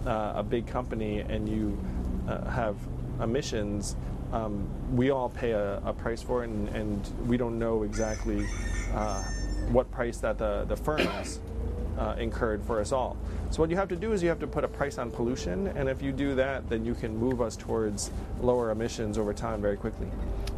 uh, 0.06 0.34
a 0.36 0.44
big 0.44 0.68
company 0.68 1.20
and 1.20 1.48
you 1.48 1.80
uh, 2.28 2.50
have 2.50 2.76
emissions, 3.22 3.96
um, 4.34 4.68
we 4.92 5.12
all 5.12 5.30
pay 5.30 5.52
a, 5.52 5.78
a, 5.86 5.94
price 5.94 6.22
for 6.22 6.44
it, 6.44 6.50
and, 6.50 6.68
and, 6.70 7.28
we 7.28 7.38
don't 7.38 7.58
know 7.58 7.84
exactly 7.84 8.46
uh, 8.94 9.24
what 9.70 9.90
price 9.92 10.18
that 10.18 10.38
the, 10.38 10.66
the 10.68 10.76
firms 10.76 11.40
uh, 11.98 12.16
incurred 12.18 12.64
for 12.64 12.82
us 12.82 12.92
all. 12.92 13.18
So 13.52 13.62
what 13.62 13.70
you 13.70 13.76
have 13.78 13.88
to 13.90 13.96
do 13.96 14.12
is 14.12 14.22
you 14.22 14.30
have 14.30 14.40
to 14.40 14.48
put 14.48 14.64
a 14.64 14.68
price 14.68 14.98
on 14.98 15.12
pollution, 15.12 15.68
and 15.68 15.88
if 15.88 16.02
you 16.02 16.12
do 16.12 16.36
that, 16.36 16.70
then 16.70 16.84
you 16.84 16.94
can 16.94 17.16
move 17.16 17.42
us 17.42 17.56
towards 17.56 18.12
lower 18.42 18.72
emissions 18.72 19.18
over 19.18 19.34
time 19.34 19.62
very 19.62 19.78
quickly. 19.78 20.08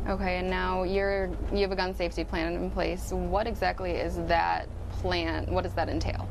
Okay, 0.08 0.38
and 0.38 0.50
now 0.50 0.84
you're 0.84 1.30
you 1.52 1.60
have 1.60 1.72
a 1.72 1.76
gun 1.76 1.94
safety 1.94 2.24
plan 2.24 2.54
in 2.54 2.72
place. 2.72 3.12
What 3.12 3.46
exactly 3.46 3.92
is 3.92 4.16
that 4.28 4.68
plan? 4.94 5.46
What 5.54 5.64
does 5.64 5.74
that 5.74 5.90
entail? 5.90 6.28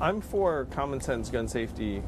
I'm 0.00 0.20
for 0.20 0.64
common 0.66 1.00
sense 1.00 1.30
gun 1.30 1.46
safety 1.46 2.02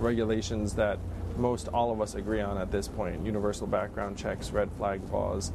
regulations 0.00 0.74
that 0.74 0.98
most 1.36 1.68
all 1.68 1.92
of 1.92 2.00
us 2.00 2.14
agree 2.14 2.40
on 2.40 2.58
at 2.58 2.70
this 2.70 2.88
point 2.88 3.24
universal 3.24 3.66
background 3.66 4.18
checks, 4.18 4.50
red 4.50 4.70
flag 4.72 5.00
laws. 5.12 5.52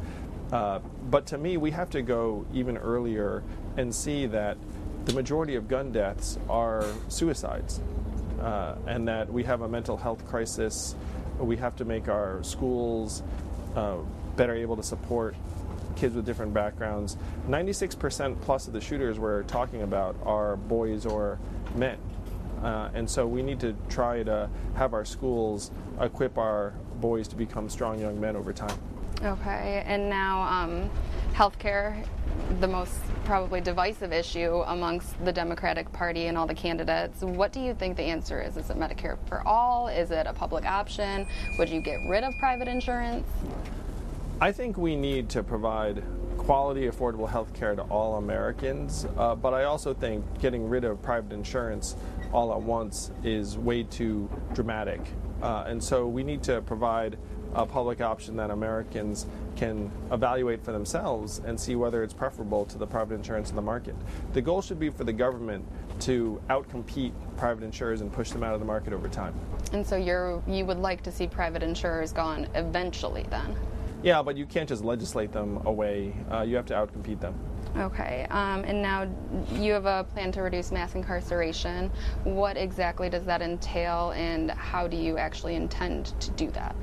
Uh, 0.51 0.79
but 1.09 1.27
to 1.27 1.37
me, 1.37 1.57
we 1.57 1.71
have 1.71 1.89
to 1.91 2.01
go 2.01 2.45
even 2.53 2.77
earlier 2.77 3.43
and 3.77 3.93
see 3.93 4.25
that 4.25 4.57
the 5.09 5.15
majority 5.15 5.55
of 5.55 5.67
gun 5.67 5.91
deaths 5.91 6.37
are 6.47 6.85
suicides, 7.07 7.81
uh, 8.39 8.75
and 8.85 9.07
that 9.07 9.31
we 9.33 9.43
have 9.43 9.61
a 9.61 9.67
mental 9.67 9.97
health 9.97 10.23
crisis. 10.27 10.95
We 11.39 11.57
have 11.57 11.75
to 11.77 11.85
make 11.85 12.07
our 12.07 12.43
schools 12.43 13.23
uh, 13.75 13.97
better 14.35 14.53
able 14.53 14.75
to 14.75 14.83
support 14.83 15.35
kids 15.95 16.15
with 16.15 16.27
different 16.27 16.53
backgrounds. 16.53 17.17
96% 17.47 18.39
plus 18.41 18.67
of 18.67 18.73
the 18.73 18.79
shooters 18.79 19.17
we're 19.17 19.41
talking 19.43 19.81
about 19.81 20.15
are 20.23 20.55
boys 20.55 21.07
or 21.07 21.39
men. 21.73 21.97
Uh, 22.61 22.89
and 22.93 23.09
so 23.09 23.25
we 23.25 23.41
need 23.41 23.59
to 23.61 23.75
try 23.89 24.21
to 24.21 24.47
have 24.75 24.93
our 24.93 25.05
schools 25.05 25.71
equip 25.99 26.37
our 26.37 26.71
boys 27.01 27.27
to 27.29 27.35
become 27.35 27.67
strong 27.67 27.97
young 27.97 28.21
men 28.21 28.35
over 28.35 28.53
time. 28.53 28.77
Okay, 29.23 29.83
and 29.87 30.07
now 30.07 30.43
um, 30.43 30.87
healthcare, 31.33 32.05
the 32.59 32.67
most 32.67 32.99
probably 33.25 33.61
divisive 33.61 34.11
issue 34.11 34.63
amongst 34.67 35.23
the 35.23 35.31
Democratic 35.31 35.91
Party 35.91 36.27
and 36.27 36.37
all 36.37 36.47
the 36.47 36.53
candidates. 36.53 37.21
What 37.21 37.51
do 37.51 37.59
you 37.59 37.73
think 37.73 37.97
the 37.97 38.03
answer 38.03 38.41
is? 38.41 38.57
Is 38.57 38.69
it 38.69 38.77
Medicare 38.77 39.17
for 39.27 39.47
all? 39.47 39.87
Is 39.87 40.11
it 40.11 40.27
a 40.27 40.33
public 40.33 40.65
option? 40.65 41.27
Would 41.57 41.69
you 41.69 41.81
get 41.81 41.99
rid 42.07 42.23
of 42.23 42.33
private 42.39 42.67
insurance? 42.67 43.27
I 44.41 44.51
think 44.51 44.77
we 44.77 44.95
need 44.95 45.29
to 45.29 45.43
provide 45.43 46.03
quality, 46.37 46.87
affordable 46.87 47.29
health 47.29 47.53
care 47.53 47.75
to 47.75 47.83
all 47.83 48.17
Americans, 48.17 49.05
uh, 49.17 49.35
but 49.35 49.53
I 49.53 49.65
also 49.65 49.93
think 49.93 50.23
getting 50.39 50.67
rid 50.67 50.83
of 50.83 51.01
private 51.01 51.33
insurance 51.33 51.95
all 52.31 52.53
at 52.53 52.61
once 52.61 53.11
is 53.23 53.57
way 53.57 53.83
too 53.83 54.29
dramatic. 54.53 55.01
Uh, 55.41 55.65
and 55.67 55.83
so 55.83 56.07
we 56.07 56.23
need 56.23 56.43
to 56.43 56.61
provide 56.61 57.17
a 57.53 57.65
public 57.65 58.01
option 58.01 58.35
that 58.35 58.51
Americans 58.51 59.25
can 59.55 59.91
evaluate 60.11 60.63
for 60.63 60.71
themselves 60.71 61.41
and 61.45 61.59
see 61.59 61.75
whether 61.75 62.03
it's 62.03 62.13
preferable 62.13 62.65
to 62.65 62.77
the 62.77 62.85
private 62.85 63.15
insurance 63.15 63.49
in 63.49 63.55
the 63.55 63.61
market. 63.61 63.95
The 64.33 64.41
goal 64.41 64.61
should 64.61 64.79
be 64.79 64.89
for 64.89 65.03
the 65.03 65.13
government 65.13 65.65
to 66.01 66.41
outcompete 66.49 67.11
private 67.37 67.63
insurers 67.63 68.01
and 68.01 68.11
push 68.11 68.29
them 68.29 68.43
out 68.43 68.53
of 68.53 68.59
the 68.59 68.65
market 68.65 68.93
over 68.93 69.07
time. 69.07 69.33
And 69.73 69.85
so 69.85 69.95
you're 69.95 70.41
you 70.47 70.65
would 70.65 70.77
like 70.77 71.01
to 71.03 71.11
see 71.11 71.27
private 71.27 71.63
insurers 71.63 72.11
gone 72.11 72.47
eventually 72.55 73.25
then? 73.29 73.55
Yeah, 74.01 74.21
but 74.21 74.37
you 74.37 74.45
can't 74.45 74.69
just 74.69 74.83
legislate 74.83 75.31
them 75.31 75.57
away. 75.65 76.13
Uh, 76.31 76.41
you 76.41 76.55
have 76.55 76.65
to 76.67 76.73
outcompete 76.73 77.19
them. 77.19 77.35
Okay, 77.77 78.25
um, 78.31 78.63
and 78.63 78.81
now 78.81 79.07
you 79.53 79.73
have 79.73 79.85
a 79.85 80.03
plan 80.03 80.31
to 80.33 80.41
reduce 80.41 80.71
mass 80.71 80.95
incarceration. 80.95 81.91
What 82.23 82.57
exactly 82.57 83.09
does 83.09 83.25
that 83.25 83.41
entail, 83.41 84.11
and 84.11 84.51
how 84.51 84.87
do 84.87 84.97
you 84.97 85.17
actually 85.17 85.55
intend 85.55 86.19
to 86.19 86.31
do 86.31 86.49
that? 86.51 86.75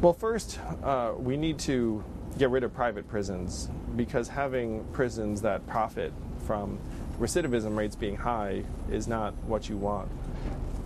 Well, 0.00 0.14
first, 0.14 0.58
uh, 0.82 1.12
we 1.18 1.36
need 1.36 1.58
to 1.60 2.02
get 2.38 2.50
rid 2.50 2.64
of 2.64 2.72
private 2.72 3.08
prisons 3.08 3.68
because 3.96 4.28
having 4.28 4.84
prisons 4.92 5.42
that 5.42 5.66
profit 5.66 6.12
from 6.46 6.78
recidivism 7.18 7.76
rates 7.76 7.96
being 7.96 8.16
high 8.16 8.62
is 8.90 9.08
not 9.08 9.34
what 9.44 9.68
you 9.68 9.76
want. 9.76 10.08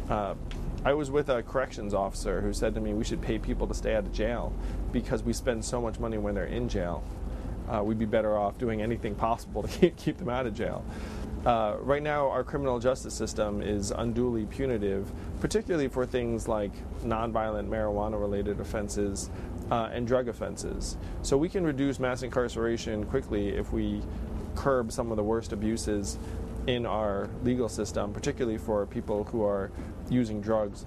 Uh, 0.09 0.35
I 0.85 0.95
was 0.95 1.11
with 1.11 1.29
a 1.29 1.43
corrections 1.43 1.95
officer 1.95 2.41
who 2.41 2.53
said 2.53 2.75
to 2.75 2.81
me 2.81 2.93
we 2.95 3.05
should 3.05 3.23
pay 3.23 3.39
people 3.39 3.67
to 3.69 3.75
stay 3.75 3.95
out 3.95 4.05
of 4.05 4.13
jail 4.13 4.53
because 4.93 5.23
we 5.23 5.33
spend 5.33 5.65
so 5.65 5.81
much 5.81 6.01
money 6.01 6.19
when 6.19 6.35
they're 6.35 6.45
in 6.47 6.69
jail 6.69 7.05
uh, 7.73 7.83
we'd 7.83 7.99
be 7.99 8.05
better 8.05 8.37
off 8.37 8.59
doing 8.59 8.83
anything 8.83 9.15
possible 9.15 9.63
to 9.63 9.69
keep, 9.81 9.97
keep 9.97 10.19
them 10.19 10.29
out 10.29 10.47
of 10.47 10.55
jail. 10.55 10.85
Uh, 11.45 11.77
right 11.81 12.03
now, 12.03 12.29
our 12.29 12.45
criminal 12.45 12.79
justice 12.79 13.15
system 13.15 13.63
is 13.63 13.91
unduly 13.91 14.47
punitive, 14.47 15.11
particularly 15.41 15.89
for 15.89 16.07
things 16.07 16.47
like 16.47 16.71
nonviolent 17.03 17.69
marijuana 17.69 18.21
related 18.21 18.61
offenses 18.61 19.29
uh, 19.71 19.91
and 19.93 20.07
drug 20.07 20.29
offenses. 20.29 20.97
So 21.23 21.37
we 21.37 21.49
can 21.49 21.65
reduce 21.65 21.99
mass 21.99 22.23
incarceration 22.23 23.05
quickly 23.07 23.49
if 23.49 23.73
we 23.73 24.03
curb 24.55 24.93
some 24.93 25.11
of 25.11 25.17
the 25.17 25.25
worst 25.25 25.53
abuses 25.53 26.19
in 26.69 26.87
our 26.87 27.29
legal 27.43 27.69
system, 27.69 28.13
particularly 28.13 28.59
for 28.59 28.87
people 28.87 29.25
who 29.25 29.45
are 29.45 29.73
using 30.09 30.41
drugs. 30.41 30.87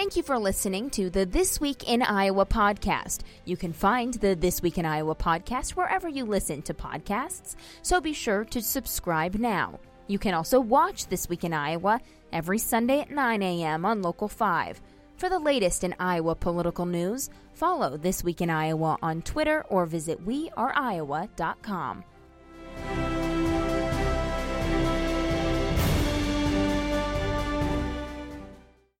Thank 0.00 0.16
you 0.16 0.22
for 0.22 0.38
listening 0.38 0.88
to 0.92 1.10
the 1.10 1.26
This 1.26 1.60
Week 1.60 1.86
in 1.86 2.00
Iowa 2.00 2.46
podcast. 2.46 3.18
You 3.44 3.58
can 3.58 3.74
find 3.74 4.14
the 4.14 4.34
This 4.34 4.62
Week 4.62 4.78
in 4.78 4.86
Iowa 4.86 5.14
podcast 5.14 5.72
wherever 5.72 6.08
you 6.08 6.24
listen 6.24 6.62
to 6.62 6.72
podcasts, 6.72 7.54
so 7.82 8.00
be 8.00 8.14
sure 8.14 8.46
to 8.46 8.62
subscribe 8.62 9.34
now. 9.34 9.78
You 10.06 10.18
can 10.18 10.32
also 10.32 10.58
watch 10.58 11.08
This 11.08 11.28
Week 11.28 11.44
in 11.44 11.52
Iowa 11.52 12.00
every 12.32 12.56
Sunday 12.56 13.00
at 13.00 13.10
9 13.10 13.42
a.m. 13.42 13.84
on 13.84 14.00
Local 14.00 14.26
5. 14.26 14.80
For 15.18 15.28
the 15.28 15.38
latest 15.38 15.84
in 15.84 15.94
Iowa 16.00 16.34
political 16.34 16.86
news, 16.86 17.28
follow 17.52 17.98
This 17.98 18.24
Week 18.24 18.40
in 18.40 18.48
Iowa 18.48 18.96
on 19.02 19.20
Twitter 19.20 19.66
or 19.68 19.84
visit 19.84 20.26
weareiowa.com. 20.26 22.04